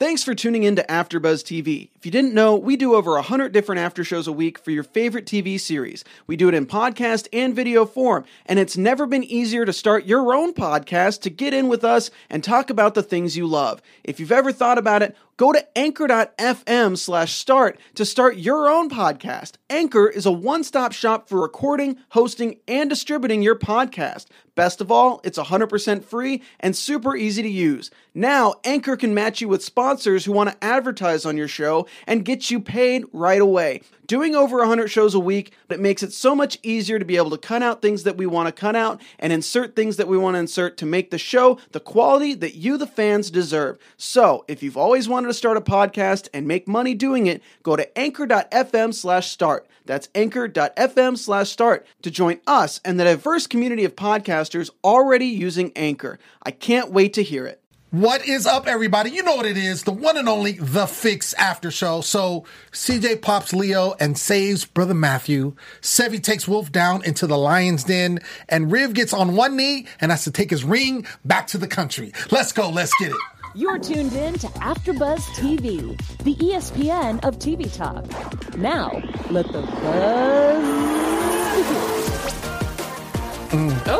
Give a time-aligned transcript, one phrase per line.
[0.00, 1.90] Thanks for tuning in to AfterBuzz TV.
[1.94, 4.82] If you didn't know, we do over 100 different after shows a week for your
[4.82, 6.04] favorite TV series.
[6.26, 10.06] We do it in podcast and video form, and it's never been easier to start
[10.06, 13.82] your own podcast to get in with us and talk about the things you love.
[14.02, 18.88] If you've ever thought about it, go to anchor.fm slash start to start your own
[18.88, 19.56] podcast.
[19.68, 24.24] Anchor is a one-stop shop for recording, hosting, and distributing your podcast.
[24.60, 27.90] Best of all, it's 100% free and super easy to use.
[28.12, 32.26] Now, Anchor can match you with sponsors who want to advertise on your show and
[32.26, 33.80] get you paid right away.
[34.06, 37.16] Doing over 100 shows a week, but it makes it so much easier to be
[37.16, 40.08] able to cut out things that we want to cut out and insert things that
[40.08, 43.78] we want to insert to make the show the quality that you, the fans, deserve.
[43.96, 47.76] So, if you've always wanted to start a podcast and make money doing it, go
[47.76, 49.68] to anchor.fm slash start.
[49.86, 53.96] That's anchor.fm slash start to join us and the diverse community of
[54.50, 56.18] podcasters already using Anchor.
[56.42, 57.62] I can't wait to hear it.
[57.90, 59.10] What is up, everybody?
[59.10, 59.82] You know what it is.
[59.82, 62.02] The one and only The Fix After Show.
[62.02, 65.56] So CJ pops Leo and saves Brother Matthew.
[65.80, 70.12] Sevi takes Wolf down into the lion's den and Riv gets on one knee and
[70.12, 72.12] has to take his ring back to the country.
[72.30, 72.70] Let's go.
[72.70, 73.16] Let's get it.
[73.56, 78.06] You're tuned in to AfterBuzz TV, the ESPN of TV talk.
[78.56, 82.00] Now, let the buzz begin.
[83.50, 83.82] Mm.
[83.88, 83.99] Oh,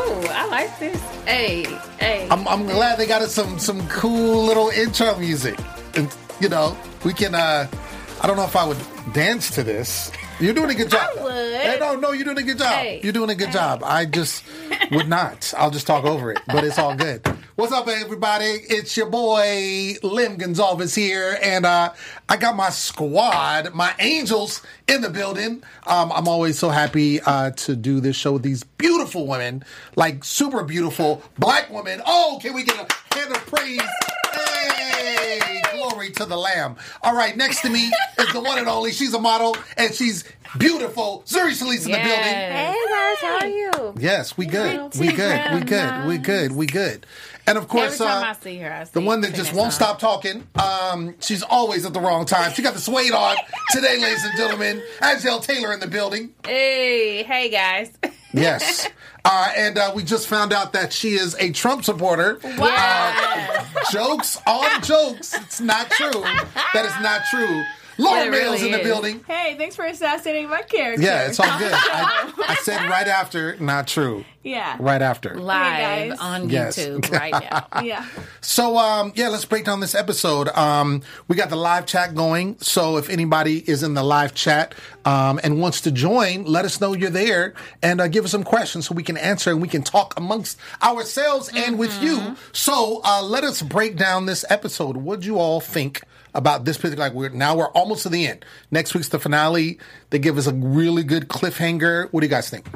[0.61, 1.01] like this.
[1.25, 1.63] Hey,
[1.99, 2.27] hey.
[2.29, 5.57] I'm, I'm glad they got us some, some cool little intro music.
[5.95, 7.67] And, you know, we can, uh,
[8.21, 8.77] I don't know if I would
[9.13, 10.11] dance to this.
[10.39, 11.09] You're doing a good job.
[11.17, 11.61] I would.
[11.61, 12.73] Hey, no, no, you're doing a good job.
[12.73, 13.01] Hey.
[13.03, 13.83] You're doing a good job.
[13.83, 14.43] I just
[14.91, 15.53] would not.
[15.57, 17.21] I'll just talk over it, but it's all good.
[17.61, 18.43] What's up, everybody?
[18.43, 21.93] It's your boy Lim Gonzalez here, and uh,
[22.27, 25.61] I got my squad, my angels in the building.
[25.85, 29.63] Um, I'm always so happy uh, to do this show with these beautiful women,
[29.95, 32.01] like super beautiful black women.
[32.03, 33.79] Oh, can we get a hand of praise?
[34.33, 36.77] Hey, glory to the Lamb.
[37.03, 38.91] All right, next to me is the one and only.
[38.91, 40.23] She's a model, and she's
[40.57, 41.23] beautiful.
[41.27, 42.09] Zuri Solis in the building.
[42.09, 43.93] Hey guys, how are you?
[43.99, 44.95] Yes, we good.
[44.95, 45.53] We good.
[45.53, 46.07] We good.
[46.07, 46.51] We good.
[46.53, 47.05] We good.
[47.47, 49.53] And of Every course, time uh, I see her, I see the one that just
[49.53, 49.97] won't song.
[49.97, 50.47] stop talking.
[50.55, 52.53] Um, she's always at the wrong time.
[52.53, 53.35] She got the suede on
[53.71, 54.81] today, ladies and gentlemen.
[55.03, 56.33] Angel Taylor in the building.
[56.45, 57.91] Hey, hey guys.
[58.33, 58.87] Yes.
[59.23, 62.39] Uh, and uh, we just found out that she is a Trump supporter.
[62.57, 63.67] Wow.
[63.91, 65.35] Jokes on jokes.
[65.35, 66.23] It's not true.
[66.73, 67.63] That is not true.
[68.01, 68.87] Laura But it Mills really in the is.
[68.87, 69.23] building.
[69.27, 71.01] Hey, thanks for assassinating my character.
[71.03, 71.71] Yeah, it's all good.
[71.73, 74.25] I, I said right after, not true.
[74.43, 74.75] Yeah.
[74.79, 75.35] Right after.
[75.35, 76.19] Live guys.
[76.19, 76.77] on Yes.
[76.79, 77.67] YouTube right now.
[77.83, 78.05] Yeah.
[78.41, 80.49] So um, yeah, let's break down this episode.
[80.49, 82.57] Um, we got the live chat going.
[82.59, 84.73] So if anybody is in the live chat
[85.05, 87.53] um, and wants to join, let us know you're there
[87.83, 90.57] and uh, give us some questions so we can answer and we can talk amongst
[90.81, 92.35] ourselves and with you.
[92.51, 94.97] So uh, let us break down this episode.
[94.97, 96.01] What do you all think?
[96.33, 98.45] About this particular, like we're now we're almost to the end.
[98.71, 99.79] Next week's the finale.
[100.11, 102.07] They give us a really good cliffhanger.
[102.11, 102.67] What do you guys think?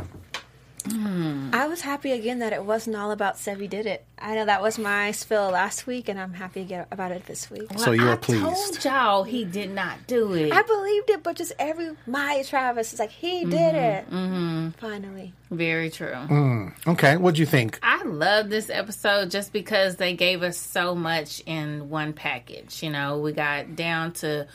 [0.87, 4.05] I was happy again that it wasn't all about Sevi did it.
[4.19, 7.49] I know that was my spill last week, and I'm happy to about it this
[7.49, 7.67] week.
[7.77, 8.43] So you were I pleased.
[8.81, 10.51] told y'all he did not do it.
[10.51, 14.09] I believed it, but just every Maya Travis is like he did it.
[14.09, 14.69] Mm-hmm.
[14.71, 16.13] Finally, Very true.
[16.13, 16.73] Mm.
[16.87, 17.79] Okay, what'd you think?
[17.83, 22.81] I love this episode just because they gave us so much in one package.
[22.83, 24.47] You know, we got down to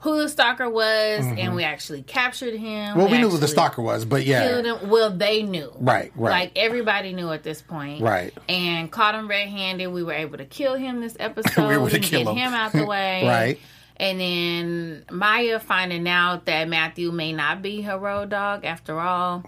[0.00, 2.90] who the stalker was, and we actually captured him.
[2.90, 2.98] Mm-hmm.
[2.98, 4.88] Well, we, knew who the stalker was, but yeah, killed him.
[4.88, 5.72] Well, they knew.
[5.78, 6.30] Right, right.
[6.30, 8.02] Like everybody knew at this point.
[8.02, 8.32] Right.
[8.48, 9.88] And caught him red-handed.
[9.88, 11.48] We were able to kill him this episode.
[11.58, 12.36] We were able to and kill get him.
[12.36, 13.26] him out the way.
[13.26, 13.58] Right.
[13.96, 19.44] And then Maya finding out that Matthew may not be her road dog after all.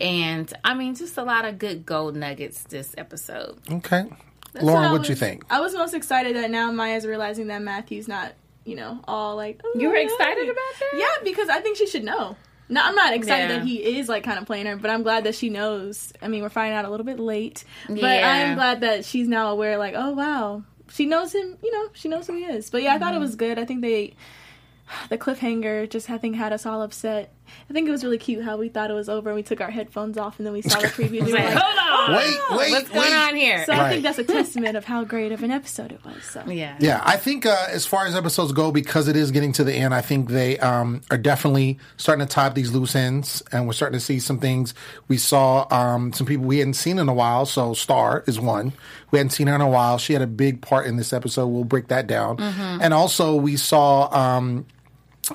[0.00, 3.58] And I mean, just a lot of good gold nuggets this episode.
[3.70, 4.06] Okay.
[4.52, 5.44] That's Lauren, what I you think?
[5.48, 8.32] I was most excited that now Maya's realizing that Matthew's not,
[8.64, 9.60] you know, all like.
[9.64, 10.90] Oh, You were excited about that?
[10.96, 12.36] Yeah, because I think she should know.
[12.68, 13.58] No, I'm not excited Yeah.
[13.58, 16.12] that he is like kind of playing her, but I'm glad that she knows.
[16.22, 18.30] I mean, we're finding out a little bit late, but Yeah.
[18.48, 19.76] I'm glad that she's now aware.
[19.76, 21.58] Like, oh wow, she knows him.
[21.62, 22.70] You know, she knows who he is.
[22.70, 23.22] But yeah, I thought it Mm-hmm.
[23.22, 23.58] was good.
[23.58, 24.14] I think they,
[25.10, 27.32] the cliffhanger, just I think had us all upset.
[27.68, 29.60] I think it was really cute how we thought it was over and we took
[29.60, 31.18] our headphones off and then we saw the preview.
[31.18, 31.78] and we were Like, like, hold
[32.10, 32.16] on.
[32.16, 32.94] Wait, wait, What's wait.
[32.94, 33.64] going on here?
[33.64, 33.90] so I Right.
[33.90, 36.22] think that's a testament of how great of an episode it was.
[36.24, 36.76] So yeah.
[36.80, 39.72] Yeah, I think uh, as far as episodes go, because it is getting to the
[39.74, 43.66] end, I think they um, are definitely starting to tie up these loose ends, and
[43.66, 44.74] we're starting to see some things.
[45.08, 47.46] We saw um, some people we hadn't seen in a while.
[47.46, 48.72] So Star is one
[49.10, 49.98] we hadn't seen her in a while.
[49.98, 51.46] She had a big part in this episode.
[51.48, 54.08] We'll break that down, and also we saw.
[54.10, 54.66] Um,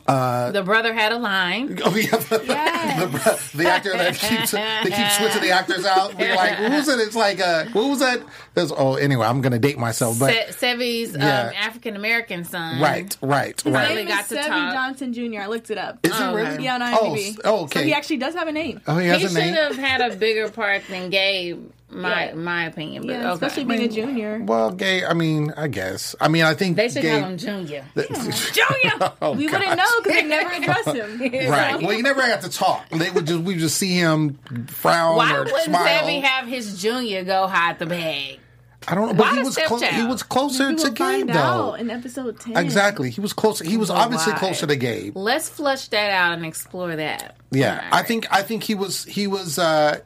[0.05, 1.79] the brother had a line.
[1.83, 6.15] Oh yeah, the, the, the actor that keeps they keep switching the actors out.
[6.15, 6.99] We're like, who's it?
[6.99, 8.21] It's like, uh, what was that?
[8.53, 11.47] There's, oh, anyway, I'm gonna date myself, but Se- Sevy's Yeah.
[11.47, 12.81] um, African American son.
[12.81, 13.85] right, right, His right.
[13.88, 14.73] Finally name got is to Sevy talk.
[14.73, 15.41] Johnson Jr.
[15.41, 15.99] I looked it up.
[16.03, 16.63] Is it Oh, really?
[16.63, 16.85] Yeah, on Oh,
[17.15, 17.39] IMDb.
[17.45, 17.79] oh, okay.
[17.79, 18.81] So he actually does have a name.
[18.88, 21.69] Oh, he He has a should have had a bigger part than Gabe.
[21.89, 22.34] My Yeah.
[22.36, 23.45] my opinion, but Yeah, okay.
[23.45, 24.42] especially being a junior.
[24.44, 25.06] Well, gay.
[25.06, 26.16] I mean, I guess.
[26.19, 27.19] I mean, I think They should gay.
[27.22, 27.86] call him Junior.
[27.95, 29.13] Junior!
[29.22, 29.60] Oh, we God.
[29.60, 31.19] wouldn't know because they never address him.
[31.50, 31.81] Right.
[31.81, 32.89] Well, you never got to talk.
[32.89, 34.38] They would just we would just see him
[34.68, 36.04] frown Why or wouldn't smile.
[36.04, 38.40] Sevy have his Junior go hide the bag?
[38.90, 41.30] I don't know, but Why he was clo- he was closer to will Gabe find
[41.30, 41.72] though.
[41.74, 42.56] out in episode 10.
[42.56, 43.10] Exactly.
[43.10, 43.66] He was closer.
[43.66, 44.40] He was But obviously why?
[44.40, 45.16] closer to Gabe.
[45.18, 47.36] Let's flush that out and explore that.
[47.51, 50.00] Yeah, All I think I think he was he was uh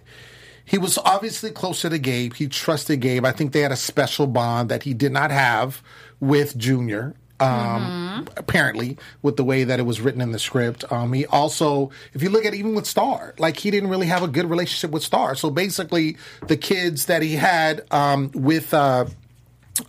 [0.65, 2.33] he was obviously closer to Gabe.
[2.33, 3.25] He trusted Gabe.
[3.25, 5.81] I think they had a special bond that he did not have
[6.19, 7.15] with Junior.
[7.39, 11.89] Um, apparently, with the way that it was written in the script, um, he also,
[12.13, 14.91] if you look at even with Star, like he didn't really have a good relationship
[14.91, 15.33] with Star.
[15.33, 16.17] So basically,
[16.47, 19.05] the kids that he had um, with uh,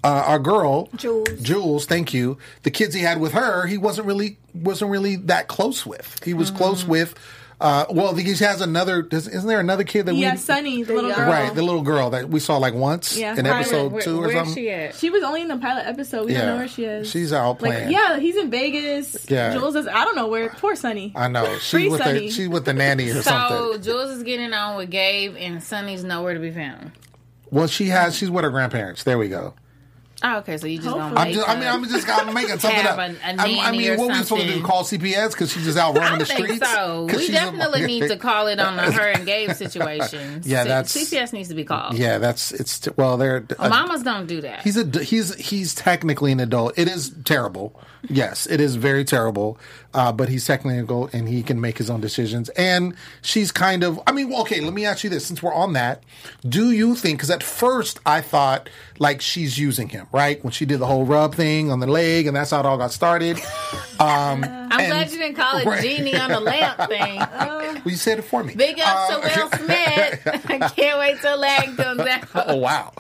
[0.03, 1.29] uh, our girl Jules.
[1.43, 2.39] Jules, thank you.
[2.63, 6.23] The kids he had with her, he wasn't really wasn't really that close with.
[6.25, 7.15] He was close with.
[7.63, 9.03] Uh, well, he has another.
[9.03, 10.21] does- Isn't there another kid that we?
[10.23, 10.39] Yeah, we?
[10.39, 11.29] Sunny, the The little girl.
[11.31, 13.61] Right, the little girl that we saw like once Yeah, in pilot.
[13.61, 14.55] episode Where, two or where's something.
[14.55, 14.95] she at?
[14.97, 16.27] She was only in the pilot episode.
[16.27, 16.39] We Yeah.
[16.39, 17.09] don't know where she is.
[17.09, 17.93] She's out like, playing.
[17.93, 19.17] yeah, he's in Vegas.
[19.31, 19.53] Yeah.
[19.55, 20.49] Jules is, I don't know where.
[20.49, 21.13] Poor Sunny.
[21.15, 22.31] I know she's Free with the Sunny.
[22.31, 23.83] she's with the nanny or So something.
[23.83, 26.91] Jules is getting on with Gabe, and Sunny's nowhere to be found.
[27.51, 29.05] Well, she has she's with her grandparents.
[29.05, 29.55] There we go.
[30.25, 30.57] Oh, okay.
[30.57, 31.15] So you just Hopefully.
[31.15, 32.99] gonna I'm just, I mean, a- I'm just I'm making something up.
[32.99, 34.63] a- a I'm- I nanny mean, or what we supposed to do?
[34.63, 36.71] Call CPS because she's just out I roaming the don't think streets.
[36.71, 37.07] so.
[37.11, 40.43] 'Cause We she's a- definitely need to call it on the her and Gabe situation.
[40.45, 41.95] Yeah, C- that's- CPS needs to be called.
[41.99, 44.63] Yeah, that's it's well, they're Well, mamas uh, don't do that.
[44.63, 46.75] He's a he's he's technically an adult.
[46.79, 47.79] It is terrible.
[48.09, 49.59] Yes, it is very terrible.
[49.95, 52.49] Uh, but he's adult and he can make his own decisions.
[52.51, 54.01] And she's kind of.
[54.07, 54.61] I mean, okay.
[54.61, 56.03] Let me ask you this: since we're on that,
[56.49, 57.19] do you think?
[57.19, 60.43] Because at first I thought like she's using him, right?
[60.43, 62.79] When she did the whole rub thing on the leg, and that's how it all
[62.79, 63.39] got started.
[64.01, 64.43] Um,
[64.73, 65.83] I'm and- glad you didn't call it Right.
[65.83, 67.19] genie on the lamp thing.
[67.19, 68.55] well, you said it for me.
[68.55, 70.27] Big up Uh, to Will Smith.
[70.51, 72.29] I can't wait till lag comes out.
[72.35, 72.93] Oh wow,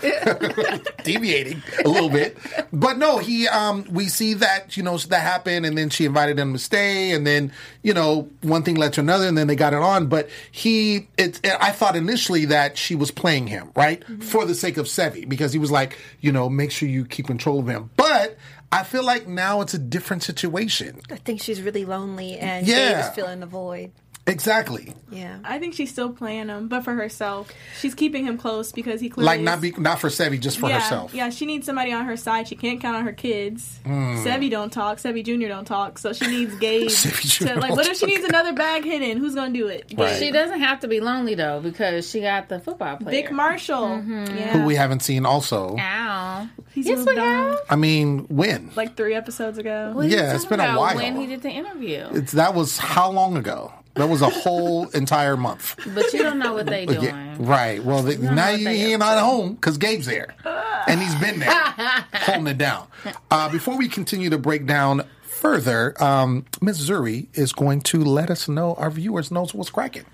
[1.04, 2.36] deviating a little bit,
[2.72, 3.48] but no, he.
[3.48, 7.12] Um, we see that you know that happened, and then she invited him to stay,
[7.12, 7.52] and then
[7.82, 10.06] you know one thing led to another, and then they got it on.
[10.06, 14.76] But he, it, I thought initially that she was playing him right for the sake
[14.76, 17.90] of Sevi because he was like, you know, make sure you keep control of him,
[17.96, 18.36] but.
[18.72, 21.00] I feel like now it's a different situation.
[21.10, 22.88] I think she's really lonely and Yeah.
[22.94, 23.92] Gabe is filling the void.
[24.26, 24.94] Exactly.
[25.10, 25.38] Yeah.
[25.42, 27.50] I think she's still playing him, but for herself.
[27.80, 30.68] She's keeping him close because he clearly Like not be not for Sevi, just for
[30.68, 31.12] yeah, herself.
[31.12, 32.46] Yeah, she needs somebody on her side.
[32.46, 33.80] She can't count on her kids.
[33.84, 34.24] Hmm.
[34.24, 34.98] Sevy don't talk.
[34.98, 35.48] Sevy Jr.
[35.48, 35.98] don't talk.
[35.98, 36.90] So she needs Gabe.
[37.42, 39.16] To, like, what if she needs another bag hidden?
[39.16, 39.92] Who's gonna do it?
[39.96, 40.18] Right.
[40.18, 43.22] She doesn't have to be lonely though because she got the football player.
[43.22, 43.82] Vic Marshall.
[43.82, 44.36] Mm-hmm.
[44.36, 45.76] Yeah, Who we haven't seen also.
[45.78, 46.48] Ow.
[46.74, 47.58] He's Yes, we have.
[47.68, 48.70] I mean, when?
[48.76, 49.92] Like three episodes ago.
[49.94, 50.96] What are you Yeah, it's talking been a while.
[50.96, 53.72] When he did the interview, It's that was how long ago?
[53.94, 55.76] That was a whole entire month.
[55.94, 57.02] but you don't know what they doing.
[57.04, 57.82] Yeah, right.
[57.84, 60.34] Well, the, now you what they he up not at home because Gabe's there,
[60.86, 61.50] and he's been there
[62.14, 62.86] holding it down.
[63.30, 65.06] Uh, before we continue to break down
[65.42, 66.88] further, um, Ms.
[66.88, 70.04] Zuri is going to let us know our viewers knows what's cracking.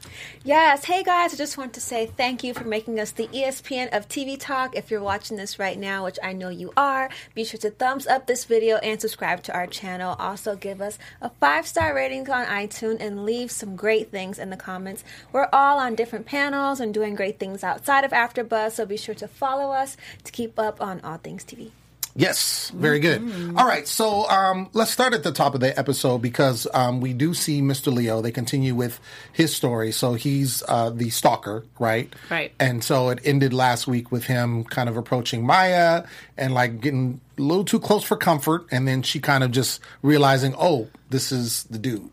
[0.42, 0.86] Yes.
[0.86, 4.08] Hey guys, I just want to say thank you for making us the ESPN of
[4.08, 4.74] TV Talk.
[4.74, 8.06] If you're watching this right now, which I know you are, be sure to thumbs
[8.06, 10.16] up this video and subscribe to our channel.
[10.18, 14.48] Also, give us a five star rating on iTunes and leave some great things in
[14.48, 15.04] the comments.
[15.30, 19.14] We're all on different panels and doing great things outside of AfterBuzz, so be sure
[19.16, 21.72] to follow us to keep up on all things TV.
[22.18, 23.22] Yes, very good.
[23.56, 27.12] All right, so um, let's start at the top of the episode because um, we
[27.12, 27.92] do see Mr.
[27.92, 28.20] Leo.
[28.20, 28.98] They continue with
[29.32, 29.92] his story.
[29.92, 32.12] So he's uh, the stalker, right?
[32.28, 32.52] Right.
[32.58, 36.06] And so it ended last week with him kind of approaching Maya
[36.36, 39.80] and like getting a little too close for comfort, and then she kind of just
[40.02, 42.10] realizing, oh, this is the dude.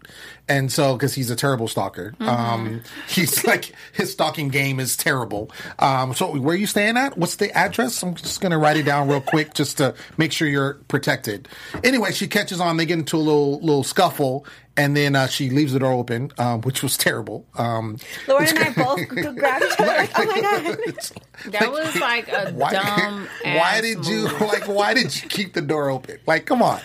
[0.47, 5.51] And so, because he's a terrible stalker, um, he's like his stalking game is terrible.
[5.79, 7.17] Um, so, where are you staying at?
[7.17, 8.01] What's the address?
[8.03, 11.47] I'm just gonna write it down real quick just to make sure you're protected.
[11.83, 12.77] Anyway, she catches on.
[12.77, 14.45] They get into a little little scuffle,
[14.77, 17.45] and then uh, she leaves the door open, um, which was terrible.
[17.57, 20.65] Um, Lauren and I both grabbed each other like, oh my god.
[20.87, 21.13] it's-
[21.47, 23.27] That was like a why, dumb.
[23.43, 24.41] why ass did you move.
[24.41, 26.79] like why did you keep the door open like come on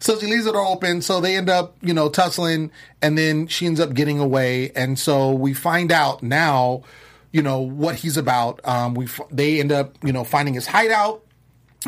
[0.00, 2.70] so she leaves the door open so they end up you know tussling
[3.00, 6.82] and then she ends up getting away and so we find out now
[7.30, 10.66] you know what he's about um we f- they end up you know finding his
[10.66, 11.21] hideout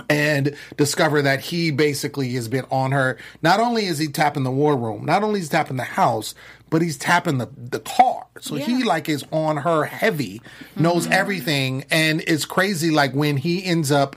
[0.09, 3.19] and discover that he basically has been on her.
[3.43, 6.35] Not only is he tapping the war room, not only is he tapping the house,
[6.71, 8.27] but he's tapping the the car.
[8.41, 10.43] So he like is on her heavy,
[10.77, 11.13] knows mm-hmm.
[11.13, 12.91] everything, and it's crazy.
[12.91, 14.17] Like when he ends up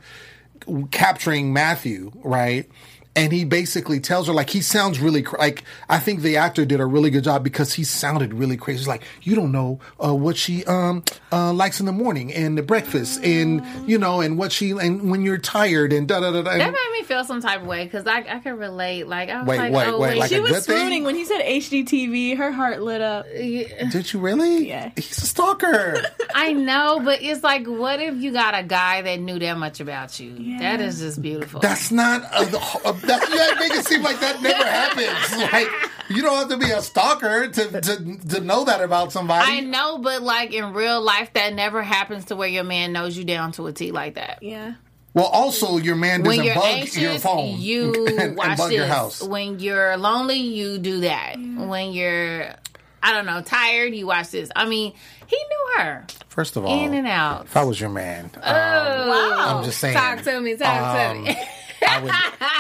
[0.91, 2.69] capturing Matthew, right?
[3.17, 6.65] And he basically tells her like he sounds really cr- like I think the actor
[6.65, 8.77] did a really good job because he sounded really crazy.
[8.79, 12.57] He's like you don't know uh, what she um uh, likes in the morning and
[12.57, 16.31] the breakfast and you know and what she and when you're tired and da da
[16.31, 16.57] da da.
[16.57, 19.07] That made me feel some type of way because I, I could relate.
[19.07, 20.77] Like I was Wait, like, wait, oh wait, wait, like She was good thing?
[20.77, 22.37] swooning when he said HGTV.
[22.37, 23.25] Her heart lit up.
[23.31, 24.67] Did you really?
[24.67, 24.91] Yeah.
[24.95, 26.01] He's a stalker.
[26.35, 29.79] I know, but it's like, what if you got a guy that knew that much
[29.79, 30.31] about you?
[30.37, 30.59] Yeah.
[30.59, 31.61] That is just beautiful.
[31.61, 35.51] That's not a, a that, you make it seem like that never happens.
[35.51, 35.69] Like
[36.09, 39.51] you don't have to be a stalker to to, to know that about somebody.
[39.51, 43.17] I know, but like in real life, that never happens to where your man knows
[43.17, 44.39] you down to a T like that.
[44.41, 44.75] Yeah.
[45.13, 47.59] Well, also your man doesn't you're bug anxious, your phone.
[47.59, 48.71] you and, and bug this.
[48.71, 49.23] your house.
[49.23, 51.37] When you're lonely, you do that.
[51.37, 52.53] When you're,
[53.01, 54.51] I don't know, tired, you watch this.
[54.55, 54.93] I mean,
[55.25, 57.45] he knew her First of all, in and out.
[57.45, 59.57] if I was your man, um, wow!
[59.57, 59.95] I'm just saying.
[59.95, 60.55] Talk to me.
[60.55, 61.37] Talk um, to me.
[61.87, 62.11] I would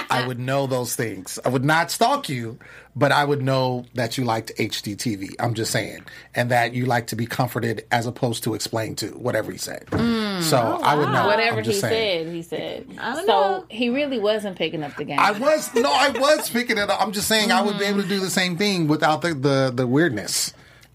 [0.09, 1.39] I would know those things.
[1.45, 2.59] I would not stalk you,
[2.95, 5.35] but I would know that you liked HGTV.
[5.39, 6.03] I'm just saying,
[6.35, 9.85] and that you like to be comforted as opposed to explained to whatever he said.
[9.87, 10.41] Mm.
[10.41, 11.27] so oh, I would know.
[11.27, 12.25] Whatever I'm he saying.
[12.25, 12.95] said, he said.
[12.95, 13.65] don't so know.
[13.69, 15.19] he really wasn't picking up the game.
[15.19, 17.01] I was no, I was picking it up.
[17.01, 19.71] I'm just saying I would be able to do the same thing without the the,
[19.73, 20.53] the weirdness.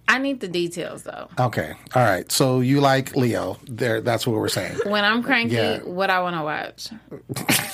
[0.09, 1.29] I need the details though.
[1.39, 2.31] Okay, all right.
[2.31, 3.59] So you like Leo?
[3.67, 4.77] There, that's what we're saying.
[4.85, 5.79] When I'm cranky, Yeah.
[5.85, 6.91] what I want to watch.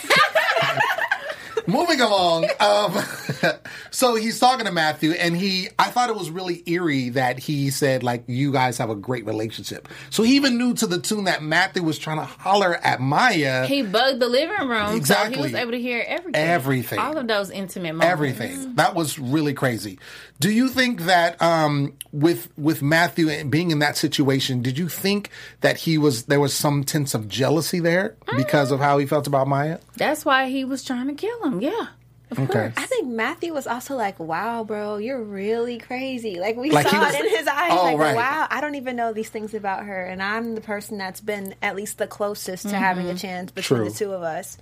[1.68, 2.96] Moving along, um,
[3.90, 5.68] so he's talking to Matthew, and he.
[5.78, 9.26] I thought it was really eerie that he said like, "You guys have a great
[9.26, 13.00] relationship." So he even knew to the tune that Matthew was trying to holler at
[13.00, 13.66] Maya.
[13.66, 16.40] He bugged the living room, so he was able to hear everything.
[16.42, 16.98] Everything.
[16.98, 18.12] All of those intimate moments.
[18.12, 18.74] everything.
[18.76, 19.98] That was really crazy.
[20.40, 24.88] Do you think that um, with with Matthew and being in that situation, did you
[24.88, 29.04] think that he was there was some sense of jealousy there because of how he
[29.06, 29.80] felt about Maya?
[29.96, 31.57] That's why he was trying to kill him.
[31.60, 31.86] Yeah.
[32.30, 32.52] Of Okay.
[32.52, 32.74] course.
[32.76, 37.00] I think Matthew was also like, "Wow, bro, you're really crazy." Like we Like, saw
[37.00, 37.70] was- it in his eyes.
[37.72, 38.16] Oh, like, right.
[38.16, 41.54] "Wow, I don't even know these things about her, and I'm the person that's been
[41.62, 42.76] at least the closest to mm-hmm.
[42.76, 43.88] having a chance between True.
[43.88, 44.58] the two of us."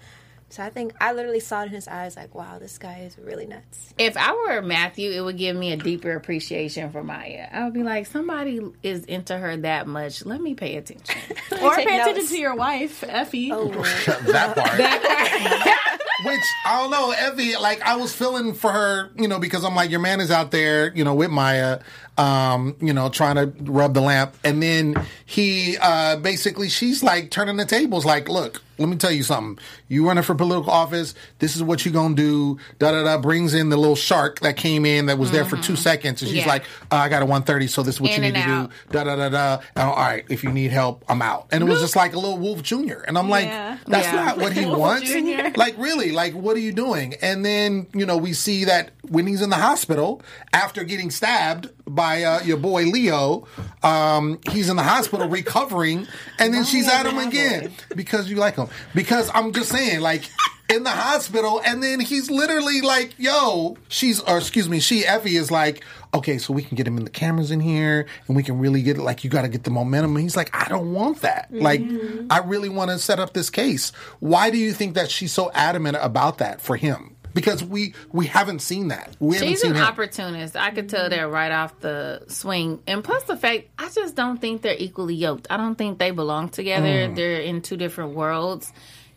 [0.57, 3.19] So I think I literally saw it in his eyes, like, "Wow, this guy is
[3.19, 7.47] really nuts." If I were Matthew, it would give me a deeper appreciation for Maya.
[7.53, 10.25] I would be like, somebody is into her that much.
[10.25, 11.15] Let me pay attention.
[11.61, 13.53] Or take pay attention to your wife, Effie.
[13.53, 15.99] Oh, oh, that part.
[16.25, 17.57] Which I don't know, Effie.
[17.57, 20.51] Like I was feeling for her, you know, because I'm like, your man is out
[20.51, 21.81] there, you know, with Maya,
[22.19, 24.95] um, you know, trying to rub the lamp, and then
[25.27, 29.63] he uh, basically, she's like turning the tables, like, look, let me tell you something.
[29.89, 31.15] You running for political office.
[31.39, 32.59] This is what you're gonna do.
[32.79, 33.17] Da da da.
[33.19, 36.31] Brings in the little shark that came in that was there for two seconds, and
[36.31, 36.49] she's Yeah.
[36.49, 38.71] like, uh, I got a 130, so this is what In you need to out.
[38.71, 38.99] do.
[38.99, 39.59] Da da da da.
[39.77, 41.47] All right, if you need help, I'm out.
[41.53, 43.79] And it was just like a little Wolf Junior, and I'm like, Yeah.
[43.87, 44.25] that's Yeah.
[44.27, 45.09] not what he wants.
[45.11, 45.53] Junior.
[45.57, 47.15] Like really, like what are you doing?
[47.23, 50.21] And then you know we see that when he's in the hospital
[50.53, 53.47] after getting stabbed by uh, your boy Leo,
[53.83, 56.07] um, he's in the hospital recovering,
[56.39, 58.69] and then she's at him again because you like him.
[58.95, 60.29] Because I'm just saying, like.
[60.69, 65.37] In the hospital, and then he's literally like, "Yo, she's, or excuse me, she Effie
[65.37, 68.43] is like, okay, so we can get him in the cameras in here, and we
[68.43, 69.03] can really get it.
[69.03, 71.51] Like, you got to get the momentum." And he's like, "I don't want that.
[71.53, 71.83] Like,
[72.31, 73.91] I really want to set up this case.
[74.19, 77.15] Why do you think that she's so adamant about that for him?
[77.37, 79.15] Because we we haven't seen that.
[79.21, 79.85] We haven't She's seen an him.
[79.85, 80.57] opportunist.
[80.57, 82.83] I could tell that right off the swing.
[82.87, 85.47] And plus the fact, I just don't think they're equally yoked.
[85.51, 86.87] I don't think they belong together.
[87.09, 87.15] Mm.
[87.15, 88.73] They're in two different worlds.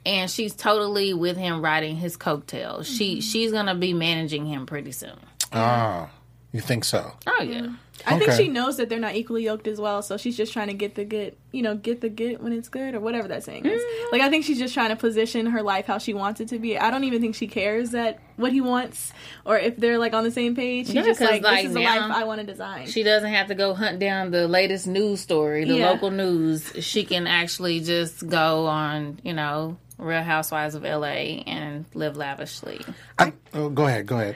[0.05, 2.87] And she's totally with him riding his coattails.
[2.87, 5.17] She she's gonna be managing him pretty soon.
[5.53, 6.09] Ah,
[6.51, 7.13] you think so?
[7.25, 7.67] Oh yeah.
[8.09, 10.67] I think she knows that they're not equally yoked as well, so she's just trying
[10.67, 13.43] to get the good, you know, get the good when it's good or whatever that
[13.43, 13.81] saying is.
[13.81, 14.11] Mm-hmm.
[14.11, 16.59] Like I think she's just trying to position her life how she wants it to
[16.59, 16.77] be.
[16.77, 19.11] I don't even think she cares that what he wants
[19.45, 20.87] or if they're like on the same page.
[20.87, 22.87] She's Yeah, just 'cause, like, like, this is the life I want to design.
[22.87, 25.89] She doesn't have to go hunt down the latest news story, the Yeah.
[25.91, 26.71] local news.
[26.79, 32.79] She can actually just go on, you know, Real Housewives of LA and live lavishly.
[33.17, 34.05] I, oh, go ahead.
[34.05, 34.35] Go ahead.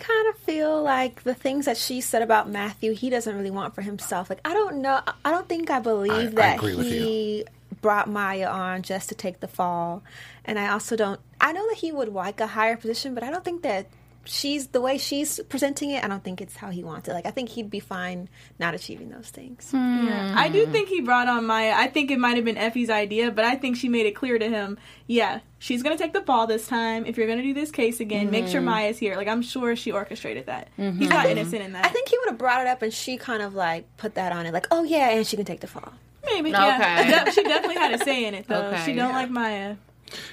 [0.00, 3.50] I kind of feel like the things that she said about Matthew, he doesn't really
[3.50, 4.30] want for himself.
[4.30, 7.44] Like I don't know, I don't think I believe I that with he
[7.80, 10.02] brought Maya on just to take the fall.
[10.44, 11.20] And I also don't.
[11.40, 13.86] I know that he would like a higher position, but I don't think that
[14.24, 16.04] she's the way she's presenting it.
[16.04, 17.12] I don't think it's how he wants it.
[17.12, 19.70] Like I think he'd be fine not achieving those things.
[19.70, 20.06] Hmm.
[20.06, 20.34] Yeah.
[20.36, 21.74] I do think he brought on Maya.
[21.76, 24.38] I think it might have been Effie's idea, but I think she made it clear
[24.38, 27.06] to him, yeah, she's going to take the fall this time.
[27.06, 28.70] If you're going to do this case again, make sure mm-hmm.
[28.70, 29.16] Maya's here.
[29.16, 30.68] Like, I'm sure she orchestrated that.
[30.76, 31.04] He's mm-hmm.
[31.04, 31.86] not innocent in that.
[31.86, 34.32] I think he would have brought it up, and she kind of like put that
[34.32, 35.92] on it, like, oh yeah, and she can take the fall.
[36.24, 36.58] Maybe, Okay.
[36.58, 37.24] yeah.
[37.24, 38.66] De- she definitely had a say in it, though.
[38.66, 38.84] Okay.
[38.84, 39.76] She don't like Maya.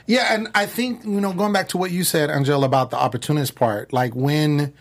[0.05, 2.97] Yeah, and I think you know, going back to what you said, Angela, about the
[2.97, 4.73] opportunist part, like when,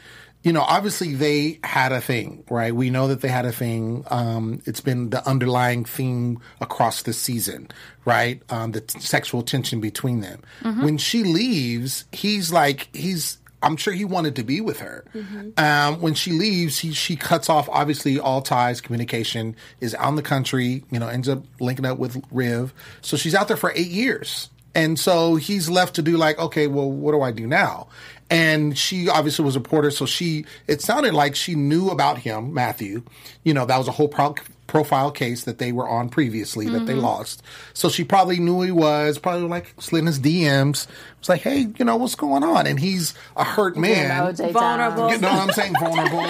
[0.43, 2.75] you know, obviously they had a thing, right?
[2.75, 4.05] We know that they had a thing.
[4.11, 7.69] Um, it's been the underlying theme across the season,
[8.05, 8.41] right?
[8.51, 10.43] Um, the t- sexual tension between them.
[10.83, 13.39] When she leaves, he's like, he's.
[13.63, 15.03] I'm sure he wanted to be with her.
[15.57, 20.15] Um, when she leaves, he, she cuts off obviously all ties, communication, is out in
[20.17, 22.73] the country, you know, ends up linking up with Riv.
[23.01, 24.51] So she's out there for eight years.
[24.77, 27.89] And so he's left to do like, okay, well, what do I do now?
[28.29, 32.53] And she obviously was a reporter, so she, it sounded like she knew about him,
[32.53, 33.03] Matthew.
[33.45, 34.35] You know, that was a whole pro-
[34.67, 37.43] profile case that they were on previously that they lost.
[37.73, 40.87] So she probably knew he was, probably like slid in his DMs.
[41.21, 42.67] Was like, hey, you know, what's going on?
[42.67, 44.09] And he's a hurt man.
[44.53, 45.11] Vulnerable.
[45.11, 45.75] You know what I'm saying?
[45.81, 46.27] Vulnerable.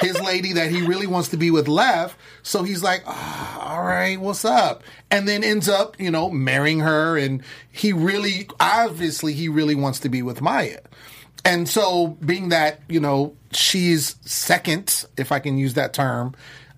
[0.00, 2.18] His lady that he really wants to be with left.
[2.42, 4.82] So he's like, "Ah, all right, what's up?
[5.10, 7.16] And then ends up, you know, marrying her.
[7.16, 10.80] And he really, obviously, he really wants to be with Maya.
[11.44, 16.34] And so, being that, you know, she's second, if I can use that term,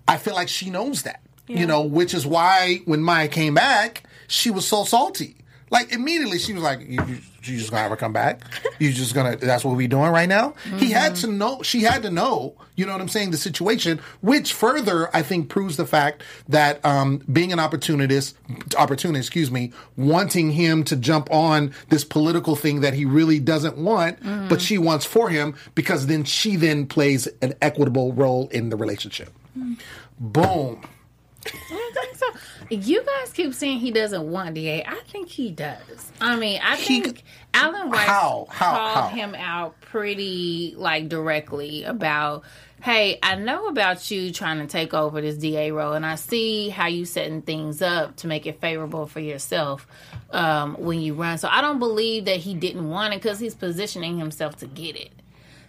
[0.07, 4.03] I feel like she knows that, you know, which is why when Maya came back,
[4.27, 5.35] she was so salty.
[5.69, 8.41] Like, immediately she was like, you, you, just gonna have her come back?
[8.79, 10.53] You just gonna, that's what we doing right now?
[10.77, 13.99] He had to know, she had to know, you know what I'm saying, the situation,
[14.21, 18.35] which further, I think, proves the fact that um, being an opportunist,
[18.77, 23.77] opportunist, excuse me, wanting him to jump on this political thing that he really doesn't
[23.77, 24.19] want,
[24.49, 28.75] but she wants for him, because then she then plays an equitable role in the
[28.75, 29.33] relationship.
[30.19, 30.81] Boom.
[31.45, 32.25] I think so.
[32.69, 34.83] You guys keep saying he doesn't want DA.
[34.85, 36.11] I think he does.
[36.21, 38.47] I mean, I He- think Alan Rice How?
[38.49, 38.71] How?
[38.71, 39.15] called How?
[39.15, 42.43] him out pretty like directly about,
[42.81, 46.69] hey, I know about you trying to take over this DA role, and I see
[46.69, 49.87] how you setting things up to make it favorable for yourself
[50.31, 51.37] um, when you run.
[51.39, 54.95] So I don't believe that he didn't want it because he's positioning himself to get
[54.95, 55.11] it.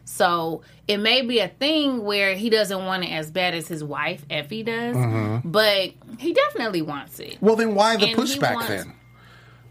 [0.04, 3.82] So it may be a thing where he doesn't want it as bad as his
[3.82, 5.48] wife Effie does, mm-hmm.
[5.48, 7.38] but he definitely wants it.
[7.40, 8.94] Well, then why the And pushback wants- then?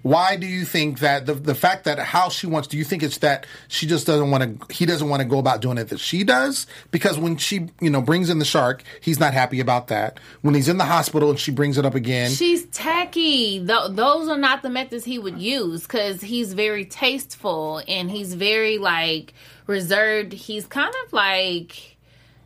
[0.03, 2.67] Why do you think that the the fact that how she wants?
[2.67, 4.73] Do you think it's that she just doesn't want to?
[4.73, 7.91] He doesn't want to go about doing it that she does because when she you
[7.91, 10.19] know brings in the shark, he's not happy about that.
[10.41, 13.63] When he's in the hospital and she brings it up again, She's tacky.
[13.63, 18.33] Th- those are not the methods he would use because he's very tasteful and he's
[18.33, 19.35] very like
[19.71, 20.33] reserved.
[20.33, 21.87] He's kind of like